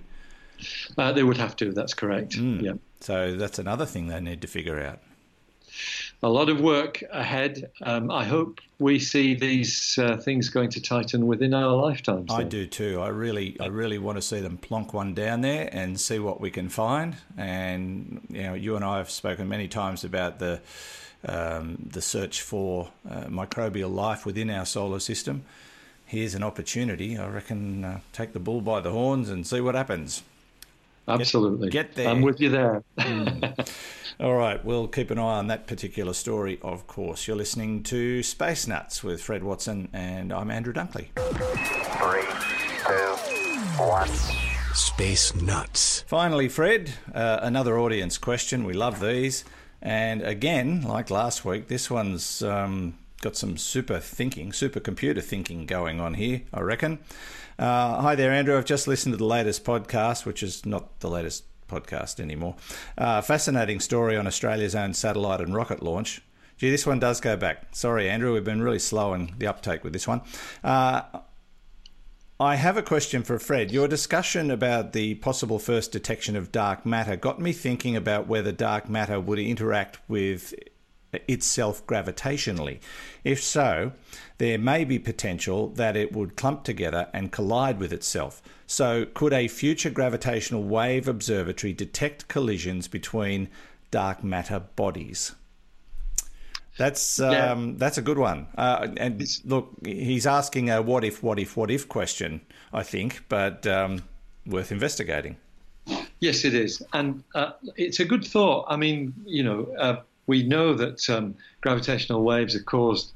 Uh, 0.98 1.12
they 1.12 1.22
would 1.22 1.38
have 1.38 1.56
to. 1.56 1.72
That's 1.72 1.94
correct. 1.94 2.32
Mm. 2.32 2.62
Yeah. 2.62 2.72
So 3.00 3.34
that's 3.34 3.58
another 3.58 3.86
thing 3.86 4.08
they 4.08 4.20
need 4.20 4.42
to 4.42 4.48
figure 4.48 4.78
out 4.80 5.00
a 6.22 6.28
lot 6.28 6.48
of 6.48 6.60
work 6.60 7.02
ahead. 7.10 7.70
Um, 7.82 8.10
I 8.10 8.24
hope 8.24 8.60
we 8.78 8.98
see 8.98 9.34
these 9.34 9.98
uh, 9.98 10.16
things 10.18 10.48
going 10.48 10.70
to 10.70 10.80
Titan 10.80 11.26
within 11.26 11.54
our 11.54 11.74
lifetimes. 11.74 12.30
I 12.30 12.42
do 12.42 12.66
too. 12.66 13.00
I 13.00 13.08
really, 13.08 13.56
I 13.58 13.66
really 13.66 13.98
want 13.98 14.18
to 14.18 14.22
see 14.22 14.40
them 14.40 14.58
plonk 14.58 14.92
one 14.92 15.14
down 15.14 15.40
there 15.40 15.68
and 15.72 15.98
see 15.98 16.18
what 16.18 16.40
we 16.40 16.50
can 16.50 16.68
find. 16.68 17.16
And 17.36 18.20
you 18.28 18.42
know, 18.42 18.54
you 18.54 18.76
and 18.76 18.84
I 18.84 18.98
have 18.98 19.10
spoken 19.10 19.48
many 19.48 19.68
times 19.68 20.04
about 20.04 20.38
the 20.38 20.60
um, 21.26 21.88
the 21.90 22.00
search 22.00 22.40
for 22.40 22.90
uh, 23.08 23.24
microbial 23.24 23.92
life 23.92 24.24
within 24.24 24.48
our 24.48 24.64
solar 24.64 25.00
system. 25.00 25.44
Here's 26.06 26.34
an 26.34 26.42
opportunity. 26.42 27.18
I 27.18 27.28
reckon 27.28 27.84
uh, 27.84 28.00
take 28.12 28.32
the 28.32 28.40
bull 28.40 28.62
by 28.62 28.80
the 28.80 28.90
horns 28.90 29.28
and 29.28 29.46
see 29.46 29.60
what 29.60 29.74
happens. 29.74 30.22
Absolutely. 31.10 31.70
Get, 31.70 31.88
get 31.88 31.94
there. 31.96 32.08
I'm 32.08 32.22
with 32.22 32.40
you 32.40 32.50
there. 32.50 32.82
mm. 32.98 33.68
All 34.20 34.34
right, 34.36 34.62
we'll 34.62 34.86
keep 34.86 35.10
an 35.10 35.18
eye 35.18 35.38
on 35.38 35.46
that 35.46 35.66
particular 35.66 36.12
story, 36.12 36.58
of 36.60 36.86
course. 36.86 37.26
You're 37.26 37.38
listening 37.38 37.82
to 37.84 38.22
Space 38.22 38.66
Nuts 38.66 39.02
with 39.02 39.22
Fred 39.22 39.42
Watson, 39.42 39.88
and 39.94 40.30
I'm 40.30 40.50
Andrew 40.50 40.74
Dunkley. 40.74 41.08
Three, 41.96 42.22
two, 42.86 43.82
one. 43.82 44.08
Space 44.74 45.34
Nuts. 45.34 46.04
Finally, 46.06 46.48
Fred, 46.48 46.92
uh, 47.14 47.38
another 47.40 47.78
audience 47.78 48.18
question. 48.18 48.64
We 48.64 48.74
love 48.74 49.00
these. 49.00 49.44
And 49.82 50.20
again, 50.22 50.82
like 50.82 51.08
last 51.08 51.44
week, 51.44 51.68
this 51.68 51.90
one's 51.90 52.42
um, 52.42 52.98
got 53.20 53.36
some 53.36 53.56
super 53.56 53.98
thinking, 53.98 54.52
super 54.52 54.80
computer 54.80 55.20
thinking 55.20 55.66
going 55.66 56.00
on 56.00 56.14
here, 56.14 56.42
I 56.52 56.60
reckon. 56.60 56.98
Uh, 57.58 58.00
hi 58.00 58.14
there, 58.14 58.32
Andrew. 58.32 58.56
I've 58.56 58.64
just 58.64 58.88
listened 58.88 59.12
to 59.12 59.18
the 59.18 59.24
latest 59.24 59.64
podcast, 59.64 60.24
which 60.24 60.42
is 60.42 60.64
not 60.64 61.00
the 61.00 61.10
latest 61.10 61.44
podcast 61.68 62.18
anymore. 62.18 62.56
Uh, 62.96 63.20
fascinating 63.20 63.80
story 63.80 64.16
on 64.16 64.26
Australia's 64.26 64.74
own 64.74 64.94
satellite 64.94 65.40
and 65.40 65.54
rocket 65.54 65.82
launch. 65.82 66.22
Gee, 66.56 66.70
this 66.70 66.86
one 66.86 66.98
does 66.98 67.20
go 67.20 67.36
back. 67.36 67.74
Sorry, 67.74 68.08
Andrew, 68.08 68.32
we've 68.32 68.44
been 68.44 68.62
really 68.62 68.78
slow 68.78 69.14
in 69.14 69.34
the 69.38 69.46
uptake 69.46 69.84
with 69.84 69.92
this 69.92 70.08
one. 70.08 70.22
Uh, 70.64 71.02
I 72.38 72.56
have 72.56 72.78
a 72.78 72.82
question 72.82 73.22
for 73.22 73.38
Fred. 73.38 73.70
Your 73.70 73.86
discussion 73.86 74.50
about 74.50 74.94
the 74.94 75.16
possible 75.16 75.58
first 75.58 75.92
detection 75.92 76.36
of 76.36 76.50
dark 76.50 76.86
matter 76.86 77.16
got 77.16 77.38
me 77.38 77.52
thinking 77.52 77.96
about 77.96 78.26
whether 78.26 78.50
dark 78.50 78.88
matter 78.88 79.20
would 79.20 79.38
interact 79.38 79.98
with 80.08 80.54
itself 81.12 81.86
gravitationally. 81.86 82.80
If 83.24 83.42
so, 83.42 83.92
there 84.38 84.58
may 84.58 84.84
be 84.84 84.98
potential 84.98 85.68
that 85.70 85.96
it 85.96 86.12
would 86.12 86.36
clump 86.36 86.64
together 86.64 87.08
and 87.12 87.32
collide 87.32 87.78
with 87.78 87.92
itself. 87.92 88.42
So, 88.66 89.04
could 89.04 89.32
a 89.32 89.48
future 89.48 89.90
gravitational 89.90 90.62
wave 90.62 91.08
observatory 91.08 91.72
detect 91.72 92.28
collisions 92.28 92.88
between 92.88 93.48
dark 93.90 94.22
matter 94.22 94.60
bodies? 94.60 95.32
That's 96.78 97.18
yeah. 97.18 97.52
um, 97.52 97.76
that's 97.76 97.98
a 97.98 98.02
good 98.02 98.16
one. 98.16 98.46
Uh, 98.56 98.88
and 98.96 99.22
look, 99.44 99.74
he's 99.84 100.26
asking 100.26 100.70
a 100.70 100.80
what 100.80 101.04
if, 101.04 101.22
what 101.22 101.38
if, 101.38 101.56
what 101.56 101.70
if 101.70 101.88
question, 101.88 102.40
I 102.72 102.84
think, 102.84 103.24
but 103.28 103.66
um, 103.66 104.02
worth 104.46 104.72
investigating. 104.72 105.36
Yes, 106.20 106.44
it 106.44 106.54
is, 106.54 106.82
and 106.92 107.24
uh, 107.34 107.52
it's 107.76 108.00
a 108.00 108.04
good 108.04 108.24
thought. 108.24 108.66
I 108.68 108.76
mean, 108.76 109.14
you 109.24 109.42
know, 109.42 109.66
uh, 109.78 110.00
we 110.30 110.42
know 110.54 110.68
that 110.82 111.00
um, 111.10 111.34
gravitational 111.64 112.22
waves 112.22 112.54
are 112.54 112.66
caused 112.76 113.06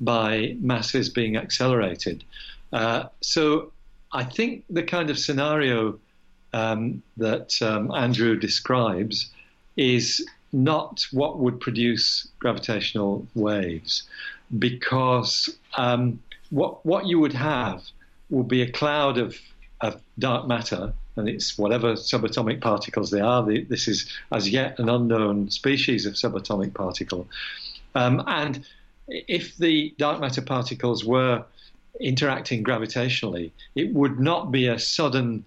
by 0.00 0.56
masses 0.60 1.08
being 1.08 1.36
accelerated. 1.44 2.24
Uh, 2.72 3.02
so 3.20 3.72
I 4.20 4.24
think 4.36 4.64
the 4.78 4.82
kind 4.82 5.08
of 5.10 5.16
scenario 5.26 5.78
um, 6.52 7.02
that 7.16 7.50
um, 7.62 7.84
Andrew 8.04 8.34
describes 8.48 9.16
is 9.76 10.06
not 10.52 11.06
what 11.12 11.32
would 11.42 11.58
produce 11.66 12.06
gravitational 12.42 13.26
waves, 13.34 13.92
because 14.58 15.34
um, 15.84 16.04
what 16.50 16.72
what 16.90 17.02
you 17.10 17.16
would 17.22 17.36
have 17.54 17.78
would 18.30 18.48
be 18.56 18.62
a 18.62 18.70
cloud 18.80 19.16
of, 19.18 19.30
of 19.80 19.92
dark 20.18 20.42
matter, 20.54 20.92
and 21.16 21.28
it's 21.28 21.56
whatever 21.56 21.94
subatomic 21.94 22.60
particles 22.60 23.10
they 23.10 23.20
are. 23.20 23.42
This 23.42 23.88
is 23.88 24.10
as 24.32 24.48
yet 24.48 24.78
an 24.78 24.88
unknown 24.88 25.50
species 25.50 26.06
of 26.06 26.14
subatomic 26.14 26.74
particle, 26.74 27.28
um, 27.94 28.22
and 28.26 28.64
if 29.06 29.56
the 29.56 29.94
dark 29.98 30.20
matter 30.20 30.42
particles 30.42 31.04
were 31.04 31.44
interacting 32.00 32.64
gravitationally, 32.64 33.52
it 33.74 33.92
would 33.92 34.18
not 34.18 34.50
be 34.50 34.66
a 34.66 34.78
sudden 34.78 35.44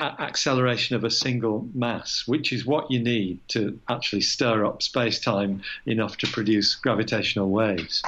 acceleration 0.00 0.96
of 0.96 1.04
a 1.04 1.10
single 1.10 1.68
mass, 1.74 2.24
which 2.26 2.52
is 2.52 2.64
what 2.64 2.90
you 2.90 2.98
need 2.98 3.38
to 3.48 3.78
actually 3.88 4.22
stir 4.22 4.64
up 4.64 4.82
space 4.82 5.20
time 5.20 5.62
enough 5.86 6.16
to 6.16 6.26
produce 6.26 6.74
gravitational 6.74 7.50
waves. 7.50 8.02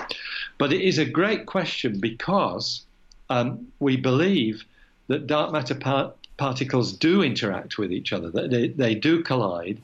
But 0.59 0.73
it 0.73 0.81
is 0.81 0.99
a 0.99 1.05
great 1.05 1.47
question 1.47 2.01
because 2.01 2.85
um, 3.29 3.67
we 3.79 3.97
believe 3.97 4.65
that 5.09 5.27
dark 5.27 5.53
matter 5.53 5.75
par- 5.75 6.15
particles 6.43 6.93
do 6.93 7.23
interact 7.23 7.79
with 7.79 7.93
each 7.93 8.13
other, 8.13 8.29
that 8.29 8.51
they, 8.51 8.67
they 8.67 8.97
do 8.97 9.23
collide. 9.23 9.81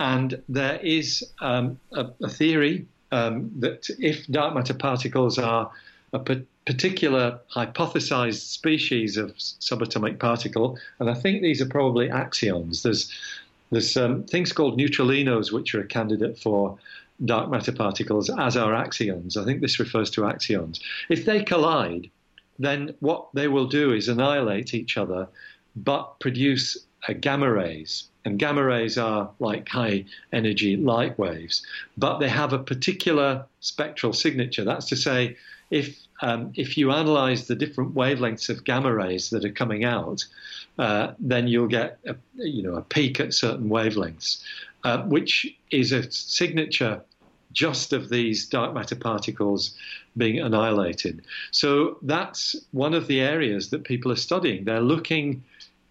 And 0.00 0.42
there 0.48 0.80
is 0.82 1.24
um, 1.40 1.78
a, 1.92 2.06
a, 2.20 2.28
theory 2.28 2.86
um, 3.12 3.52
that 3.60 3.88
if 4.00 4.26
dark 4.26 4.52
matter 4.52 4.74
particles 4.74 5.38
are 5.38 5.70
a 6.12 6.18
particular 6.66 7.38
hypothesized 7.54 8.40
species 8.40 9.16
of 9.16 9.36
subatomic 9.36 10.18
particle, 10.18 10.76
and 10.98 11.08
I 11.08 11.14
think 11.14 11.40
these 11.40 11.62
are 11.62 11.68
probably 11.68 12.08
axions. 12.08 12.82
There's 12.82 13.08
there's 13.70 13.96
um, 13.96 14.24
things 14.24 14.52
called 14.52 14.80
neutralinos 14.80 15.52
which 15.52 15.72
are 15.72 15.82
a 15.82 15.86
candidate 15.86 16.36
for 16.36 16.78
dark 17.24 17.48
matter 17.48 17.72
particles, 17.72 18.28
as 18.28 18.56
are 18.56 18.72
axions. 18.72 19.36
I 19.36 19.44
think 19.44 19.60
this 19.60 19.78
refers 19.78 20.10
to 20.10 20.22
axions. 20.22 20.80
If 21.08 21.26
they 21.26 21.44
collide, 21.44 22.10
then 22.58 22.94
what 22.98 23.28
they 23.34 23.46
will 23.46 23.68
do 23.68 23.92
is 23.92 24.08
annihilate 24.08 24.74
each 24.74 24.96
other, 24.96 25.28
but 25.76 26.18
produce 26.20 26.76
gamma 27.20 27.50
rays. 27.50 28.04
And 28.24 28.38
gamma 28.38 28.62
rays 28.62 28.96
are 28.96 29.30
like 29.40 29.68
high 29.68 30.04
energy 30.32 30.76
light 30.76 31.18
waves, 31.18 31.66
but 31.96 32.18
they 32.18 32.28
have 32.28 32.52
a 32.52 32.58
particular 32.58 33.44
spectral 33.60 34.12
signature. 34.12 34.64
That's 34.64 34.86
to 34.86 34.96
say, 34.96 35.36
if 35.70 35.98
um, 36.20 36.52
if 36.54 36.78
you 36.78 36.92
analyze 36.92 37.48
the 37.48 37.56
different 37.56 37.94
wavelengths 37.94 38.48
of 38.48 38.62
gamma 38.62 38.94
rays 38.94 39.30
that 39.30 39.44
are 39.44 39.52
coming 39.52 39.84
out, 39.84 40.24
uh, 40.78 41.14
then 41.18 41.48
you'll 41.48 41.66
get 41.66 41.98
a, 42.06 42.14
you 42.36 42.62
know 42.62 42.76
a 42.76 42.82
peak 42.82 43.18
at 43.18 43.34
certain 43.34 43.68
wavelengths, 43.68 44.40
uh, 44.84 45.02
which 45.02 45.46
is 45.72 45.90
a 45.90 46.08
signature 46.12 47.02
just 47.52 47.92
of 47.92 48.08
these 48.08 48.46
dark 48.46 48.74
matter 48.74 48.96
particles 48.96 49.74
being 50.16 50.40
annihilated. 50.40 51.22
So 51.50 51.98
that's 52.02 52.56
one 52.72 52.94
of 52.94 53.06
the 53.06 53.20
areas 53.20 53.70
that 53.70 53.84
people 53.84 54.12
are 54.12 54.16
studying. 54.16 54.64
They're 54.64 54.80
looking 54.80 55.42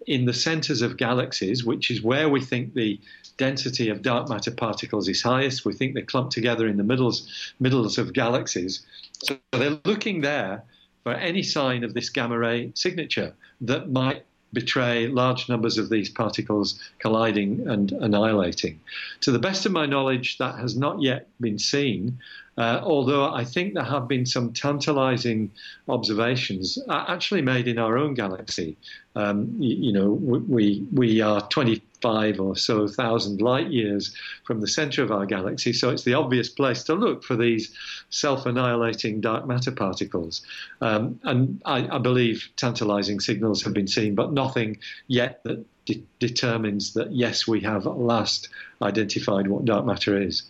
in 0.07 0.25
the 0.25 0.33
centers 0.33 0.81
of 0.81 0.97
galaxies, 0.97 1.63
which 1.63 1.91
is 1.91 2.01
where 2.01 2.29
we 2.29 2.41
think 2.41 2.73
the 2.73 2.99
density 3.37 3.89
of 3.89 4.01
dark 4.01 4.29
matter 4.29 4.51
particles 4.51 5.07
is 5.07 5.21
highest. 5.21 5.65
We 5.65 5.73
think 5.73 5.93
they 5.93 6.01
clump 6.01 6.31
together 6.31 6.67
in 6.67 6.77
the 6.77 6.83
middles, 6.83 7.53
middles 7.59 7.97
of 7.97 8.13
galaxies. 8.13 8.85
So 9.23 9.37
they're 9.51 9.79
looking 9.85 10.21
there 10.21 10.63
for 11.03 11.13
any 11.13 11.43
sign 11.43 11.83
of 11.83 11.93
this 11.93 12.09
gamma 12.09 12.37
ray 12.37 12.71
signature 12.75 13.33
that 13.61 13.91
might 13.91 14.25
betray 14.53 15.07
large 15.07 15.47
numbers 15.49 15.77
of 15.77 15.89
these 15.89 16.09
particles 16.09 16.79
colliding 16.99 17.67
and 17.67 17.91
annihilating. 17.91 18.79
To 19.21 19.31
the 19.31 19.39
best 19.39 19.65
of 19.65 19.71
my 19.71 19.85
knowledge, 19.85 20.37
that 20.37 20.59
has 20.59 20.75
not 20.75 21.01
yet 21.01 21.27
been 21.39 21.59
seen, 21.59 22.19
uh, 22.61 22.79
although 22.83 23.33
I 23.33 23.43
think 23.43 23.73
there 23.73 23.83
have 23.83 24.07
been 24.07 24.23
some 24.23 24.53
tantalizing 24.53 25.49
observations 25.89 26.77
uh, 26.87 27.05
actually 27.07 27.41
made 27.41 27.67
in 27.67 27.79
our 27.79 27.97
own 27.97 28.13
galaxy. 28.13 28.77
Um, 29.15 29.55
you, 29.57 29.75
you, 29.87 29.91
know, 29.91 30.11
we, 30.11 30.85
we 30.93 31.21
are 31.21 31.41
25 31.47 32.39
or 32.39 32.55
so 32.55 32.87
thousand 32.87 33.41
light 33.41 33.71
years 33.71 34.15
from 34.43 34.61
the 34.61 34.67
center 34.67 35.01
of 35.01 35.11
our 35.11 35.25
galaxy. 35.25 35.73
So 35.73 35.89
it's 35.89 36.03
the 36.03 36.13
obvious 36.13 36.49
place 36.49 36.83
to 36.83 36.93
look 36.93 37.23
for 37.23 37.35
these 37.35 37.75
self 38.11 38.45
annihilating 38.45 39.21
dark 39.21 39.47
matter 39.47 39.71
particles. 39.71 40.43
Um, 40.81 41.19
and 41.23 41.63
I, 41.65 41.95
I, 41.95 41.97
believe 41.97 42.47
tantalizing 42.57 43.19
signals 43.21 43.63
have 43.63 43.73
been 43.73 43.87
seen, 43.87 44.13
but 44.13 44.33
nothing 44.33 44.77
yet 45.07 45.41
that 45.45 45.65
de- 45.85 46.03
determines 46.19 46.93
that, 46.93 47.11
yes, 47.11 47.47
we 47.47 47.61
have 47.61 47.87
at 47.87 47.97
last 47.97 48.49
identified 48.81 49.47
what 49.47 49.65
dark 49.65 49.85
matter 49.85 50.19
is. 50.21 50.43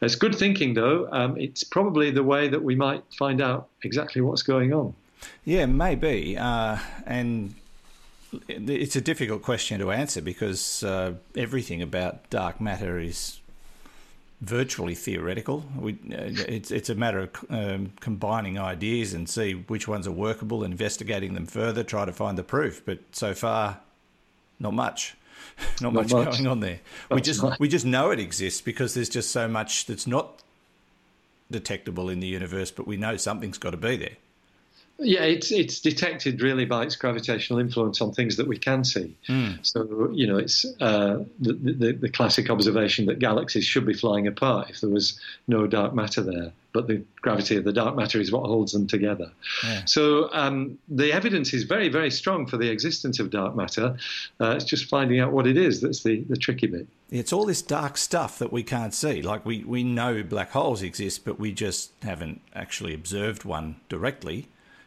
It's 0.00 0.14
good 0.14 0.34
thinking, 0.34 0.74
though. 0.74 1.08
Um, 1.10 1.36
it's 1.36 1.64
probably 1.64 2.10
the 2.10 2.22
way 2.22 2.48
that 2.48 2.62
we 2.62 2.74
might 2.74 3.02
find 3.18 3.40
out 3.40 3.68
exactly 3.82 4.20
what's 4.22 4.42
going 4.42 4.72
on. 4.72 4.94
Yeah, 5.44 5.66
maybe. 5.66 6.36
Uh, 6.38 6.78
and 7.06 7.54
it's 8.46 8.96
a 8.96 9.00
difficult 9.00 9.42
question 9.42 9.80
to 9.80 9.90
answer 9.90 10.20
because 10.20 10.82
uh, 10.84 11.14
everything 11.36 11.82
about 11.82 12.28
dark 12.30 12.60
matter 12.60 12.98
is 12.98 13.40
virtually 14.40 14.94
theoretical. 14.94 15.64
We, 15.76 15.94
uh, 15.94 16.30
it's 16.46 16.70
it's 16.70 16.90
a 16.90 16.94
matter 16.94 17.20
of 17.20 17.30
um, 17.50 17.92
combining 18.00 18.58
ideas 18.58 19.14
and 19.14 19.28
see 19.28 19.52
which 19.54 19.88
ones 19.88 20.06
are 20.06 20.12
workable, 20.12 20.62
investigating 20.62 21.34
them 21.34 21.46
further, 21.46 21.82
try 21.82 22.04
to 22.04 22.12
find 22.12 22.38
the 22.38 22.44
proof. 22.44 22.84
But 22.84 23.00
so 23.12 23.34
far, 23.34 23.80
not 24.60 24.74
much. 24.74 25.14
Not, 25.80 25.92
not 25.92 26.02
much, 26.04 26.12
much, 26.12 26.36
going 26.36 26.46
on 26.46 26.60
there. 26.60 26.78
That's 27.08 27.16
we 27.16 27.20
just 27.20 27.60
we 27.60 27.68
just 27.68 27.84
know 27.84 28.12
it 28.12 28.20
exists 28.20 28.60
because 28.60 28.94
there's 28.94 29.08
just 29.08 29.32
so 29.32 29.48
much 29.48 29.86
that's 29.86 30.06
not 30.06 30.40
detectable 31.50 32.08
in 32.08 32.20
the 32.20 32.28
universe, 32.28 32.70
but 32.70 32.86
we 32.86 32.96
know 32.96 33.16
something's 33.16 33.58
got 33.58 33.70
to 33.70 33.76
be 33.76 33.96
there. 33.96 34.16
Yeah, 35.00 35.22
it's 35.22 35.52
it's 35.52 35.80
detected 35.80 36.42
really 36.42 36.64
by 36.64 36.82
its 36.82 36.96
gravitational 36.96 37.60
influence 37.60 38.00
on 38.00 38.12
things 38.12 38.36
that 38.36 38.48
we 38.48 38.58
can 38.58 38.82
see. 38.82 39.14
Mm. 39.28 39.64
So 39.64 40.10
you 40.12 40.26
know, 40.26 40.38
it's 40.38 40.64
uh, 40.80 41.24
the, 41.38 41.52
the, 41.52 41.92
the 41.92 42.08
classic 42.08 42.50
observation 42.50 43.06
that 43.06 43.20
galaxies 43.20 43.64
should 43.64 43.86
be 43.86 43.94
flying 43.94 44.26
apart 44.26 44.70
if 44.70 44.80
there 44.80 44.90
was 44.90 45.20
no 45.46 45.68
dark 45.68 45.94
matter 45.94 46.20
there, 46.20 46.52
but 46.78 46.86
the 46.86 47.02
gravity 47.20 47.56
of 47.56 47.64
the 47.64 47.72
dark 47.72 47.96
matter 47.96 48.20
is 48.20 48.30
what 48.30 48.46
holds 48.46 48.70
them 48.70 48.86
together. 48.86 49.32
Yeah. 49.64 49.84
So 49.86 50.32
um, 50.32 50.78
the 50.88 51.12
evidence 51.12 51.52
is 51.52 51.64
very 51.64 51.88
very 51.88 52.10
strong 52.10 52.46
for 52.46 52.56
the 52.56 52.70
existence 52.70 53.18
of 53.18 53.30
dark 53.30 53.56
matter. 53.56 53.96
Uh, 54.40 54.50
it's 54.50 54.64
just 54.64 54.84
finding 54.84 55.18
out 55.18 55.32
what 55.32 55.48
it 55.48 55.56
is 55.56 55.80
that's 55.80 56.04
the 56.04 56.20
the 56.28 56.36
tricky 56.36 56.68
bit. 56.68 56.86
It's 57.10 57.32
all 57.32 57.46
this 57.46 57.62
dark 57.62 57.96
stuff 57.96 58.38
that 58.38 58.52
we 58.52 58.62
can't 58.62 58.94
see. 58.94 59.22
Like 59.22 59.44
we 59.44 59.64
we 59.64 59.82
know 59.82 60.22
black 60.22 60.52
holes 60.52 60.82
exist, 60.82 61.24
but 61.24 61.40
we 61.40 61.50
just 61.50 61.90
haven't 62.02 62.42
actually 62.54 62.94
observed 62.94 63.44
one 63.44 63.80
directly. 63.88 64.46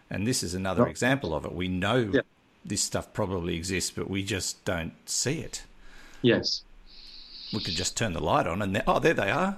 And 0.10 0.26
this 0.26 0.44
is 0.44 0.54
another 0.54 0.88
example 0.88 1.34
of 1.34 1.44
it. 1.44 1.54
We 1.54 1.68
know 1.68 2.10
yeah. 2.14 2.22
this 2.64 2.82
stuff 2.82 3.12
probably 3.12 3.56
exists, 3.58 3.92
but 3.92 4.10
we 4.10 4.24
just 4.24 4.64
don't 4.64 4.94
see 5.06 5.40
it. 5.40 5.64
Yes. 6.22 6.62
We 7.54 7.60
could 7.60 7.76
just 7.76 7.98
turn 7.98 8.14
the 8.14 8.24
light 8.24 8.48
on 8.48 8.62
and 8.62 8.82
oh, 8.88 9.00
there 9.00 9.14
they 9.14 9.30
are. 9.30 9.58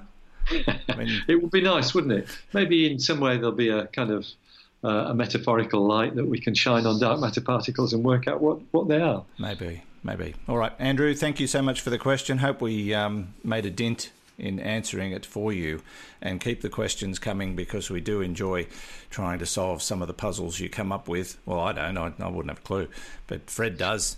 I 0.52 0.96
mean, 0.96 1.24
it 1.28 1.42
would 1.42 1.52
be 1.52 1.62
nice, 1.62 1.94
wouldn't 1.94 2.14
it? 2.14 2.28
Maybe 2.54 2.92
in 2.92 3.00
some 3.00 3.20
way 3.20 3.38
there'll 3.38 3.52
be 3.52 3.70
a 3.70 3.88
kind 3.88 4.12
of 4.12 4.26
uh, 4.84 5.08
a 5.08 5.14
metaphorical 5.14 5.86
light 5.86 6.16
that 6.16 6.26
we 6.26 6.40
can 6.40 6.54
shine 6.54 6.86
on 6.86 7.00
dark 7.00 7.20
matter 7.20 7.42
particles 7.42 7.94
and 7.94 8.04
work 8.04 8.28
out 8.28 8.42
what, 8.42 8.60
what 8.72 8.88
they 8.88 9.02
are. 9.02 9.24
Maybe, 9.40 9.84
maybe. 10.04 10.36
All 10.48 10.58
right, 10.58 10.74
Andrew, 10.80 11.14
thank 11.16 11.40
you 11.40 11.48
so 11.48 11.62
much 11.62 11.82
for 11.82 11.90
the 11.90 11.98
question. 11.98 12.40
Hope 12.40 12.62
we 12.62 12.94
um, 12.94 13.34
made 13.44 13.66
a 13.66 13.72
dent 13.72 14.12
in 14.38 14.60
answering 14.60 15.12
it 15.12 15.26
for 15.26 15.54
you. 15.54 15.82
And 16.22 16.40
keep 16.40 16.62
the 16.62 16.70
questions 16.70 17.20
coming 17.20 17.56
because 17.56 17.90
we 17.90 18.02
do 18.02 18.22
enjoy 18.22 18.68
trying 19.10 19.40
to 19.40 19.46
solve 19.46 19.82
some 19.82 20.02
of 20.02 20.08
the 20.08 20.14
puzzles 20.14 20.60
you 20.60 20.70
come 20.70 20.92
up 20.92 21.08
with. 21.08 21.38
Well, 21.46 21.60
I 21.60 21.74
don't, 21.74 21.98
I, 21.98 22.14
I 22.20 22.28
wouldn't 22.28 22.50
have 22.50 22.60
a 22.60 22.68
clue, 22.68 22.88
but 23.28 23.50
Fred 23.50 23.78
does. 23.78 24.18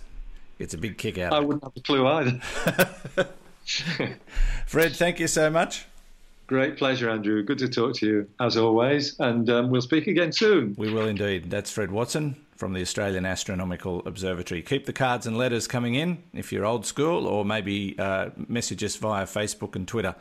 It's 0.58 0.72
a 0.72 0.78
big 0.78 0.98
kick 0.98 1.18
out. 1.18 1.32
I 1.32 1.40
wouldn't 1.40 1.64
have 1.64 1.76
a 1.76 1.80
clue 1.80 2.06
either. 2.06 2.40
Fred, 4.66 4.96
thank 4.96 5.20
you 5.20 5.26
so 5.26 5.50
much. 5.50 5.86
Great 6.46 6.76
pleasure, 6.76 7.10
Andrew. 7.10 7.42
Good 7.42 7.58
to 7.58 7.68
talk 7.68 7.94
to 7.96 8.06
you 8.06 8.28
as 8.38 8.56
always, 8.56 9.18
and 9.18 9.50
um, 9.50 9.70
we'll 9.70 9.82
speak 9.82 10.06
again 10.06 10.32
soon. 10.32 10.76
We 10.78 10.92
will 10.92 11.08
indeed. 11.08 11.50
That's 11.50 11.72
Fred 11.72 11.90
Watson 11.90 12.36
from 12.56 12.72
the 12.72 12.80
Australian 12.80 13.26
Astronomical 13.26 14.02
Observatory. 14.06 14.62
Keep 14.62 14.86
the 14.86 14.92
cards 14.92 15.26
and 15.26 15.36
letters 15.36 15.66
coming 15.66 15.96
in 15.96 16.22
if 16.32 16.52
you're 16.52 16.64
old 16.64 16.86
school, 16.86 17.26
or 17.26 17.44
maybe 17.44 17.98
uh, 17.98 18.30
message 18.36 18.84
us 18.84 18.94
via 18.94 19.24
Facebook 19.24 19.74
and 19.74 19.88
Twitter. 19.88 20.14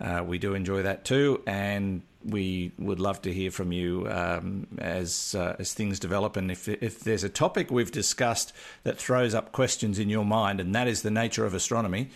Uh, 0.00 0.22
we 0.24 0.38
do 0.38 0.54
enjoy 0.54 0.82
that 0.82 1.04
too, 1.04 1.42
and 1.46 2.02
we 2.24 2.70
would 2.78 3.00
love 3.00 3.20
to 3.22 3.32
hear 3.32 3.50
from 3.50 3.72
you 3.72 4.06
um, 4.10 4.66
as 4.78 5.34
uh, 5.34 5.56
as 5.58 5.72
things 5.72 5.98
develop. 5.98 6.36
And 6.36 6.52
if 6.52 6.68
if 6.68 7.00
there's 7.00 7.24
a 7.24 7.28
topic 7.28 7.72
we've 7.72 7.92
discussed 7.92 8.52
that 8.84 8.96
throws 8.96 9.34
up 9.34 9.50
questions 9.50 9.98
in 9.98 10.08
your 10.08 10.24
mind, 10.24 10.60
and 10.60 10.74
that 10.74 10.86
is 10.86 11.02
the 11.02 11.10
nature 11.10 11.44
of 11.44 11.52
astronomy, 11.52 12.10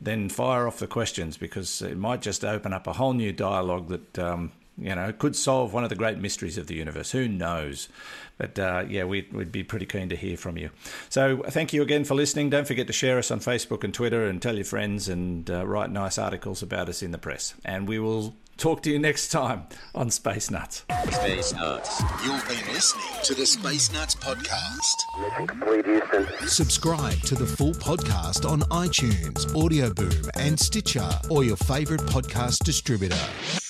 then 0.00 0.28
fire 0.28 0.66
off 0.66 0.78
the 0.78 0.86
questions 0.86 1.36
because 1.36 1.82
it 1.82 1.96
might 1.96 2.22
just 2.22 2.44
open 2.44 2.72
up 2.72 2.86
a 2.86 2.94
whole 2.94 3.12
new 3.12 3.32
dialogue 3.32 3.88
that 3.88 4.18
um, 4.18 4.52
You 4.80 4.94
know, 4.94 5.12
could 5.12 5.36
solve 5.36 5.74
one 5.74 5.84
of 5.84 5.90
the 5.90 5.96
great 5.96 6.18
mysteries 6.18 6.56
of 6.56 6.66
the 6.66 6.74
universe. 6.74 7.10
Who 7.10 7.28
knows? 7.28 7.88
But 8.38 8.58
uh, 8.58 8.84
yeah, 8.88 9.04
we'd, 9.04 9.30
we'd 9.32 9.52
be 9.52 9.62
pretty 9.62 9.84
keen 9.84 10.08
to 10.08 10.16
hear 10.16 10.38
from 10.38 10.56
you. 10.56 10.70
So 11.10 11.42
thank 11.48 11.74
you 11.74 11.82
again 11.82 12.04
for 12.04 12.14
listening. 12.14 12.48
Don't 12.48 12.66
forget 12.66 12.86
to 12.86 12.92
share 12.92 13.18
us 13.18 13.30
on 13.30 13.40
Facebook 13.40 13.84
and 13.84 13.92
Twitter 13.92 14.26
and 14.26 14.40
tell 14.40 14.56
your 14.56 14.64
friends 14.64 15.08
and 15.08 15.50
uh, 15.50 15.66
write 15.66 15.90
nice 15.90 16.16
articles 16.16 16.62
about 16.62 16.88
us 16.88 17.02
in 17.02 17.10
the 17.10 17.18
press. 17.18 17.54
And 17.64 17.86
we 17.86 17.98
will 17.98 18.34
talk 18.56 18.82
to 18.84 18.90
you 18.90 18.98
next 18.98 19.28
time 19.28 19.64
on 19.94 20.10
Space 20.10 20.50
Nuts. 20.50 20.86
Space 21.10 21.52
Nuts. 21.52 22.02
You've 22.24 22.48
been 22.48 22.72
listening 22.72 23.22
to 23.24 23.34
the 23.34 23.44
Space 23.44 23.92
Nuts 23.92 24.14
podcast. 24.14 24.96
Mission 25.20 25.46
complete, 25.46 25.84
Houston. 25.84 26.48
Subscribe 26.48 27.20
to 27.20 27.34
the 27.34 27.46
full 27.46 27.72
podcast 27.72 28.48
on 28.48 28.60
iTunes, 28.70 29.54
Audio 29.54 29.92
Boom, 29.92 30.30
and 30.38 30.58
Stitcher, 30.58 31.10
or 31.28 31.44
your 31.44 31.56
favourite 31.56 32.02
podcast 32.04 32.64
distributor. 32.64 33.20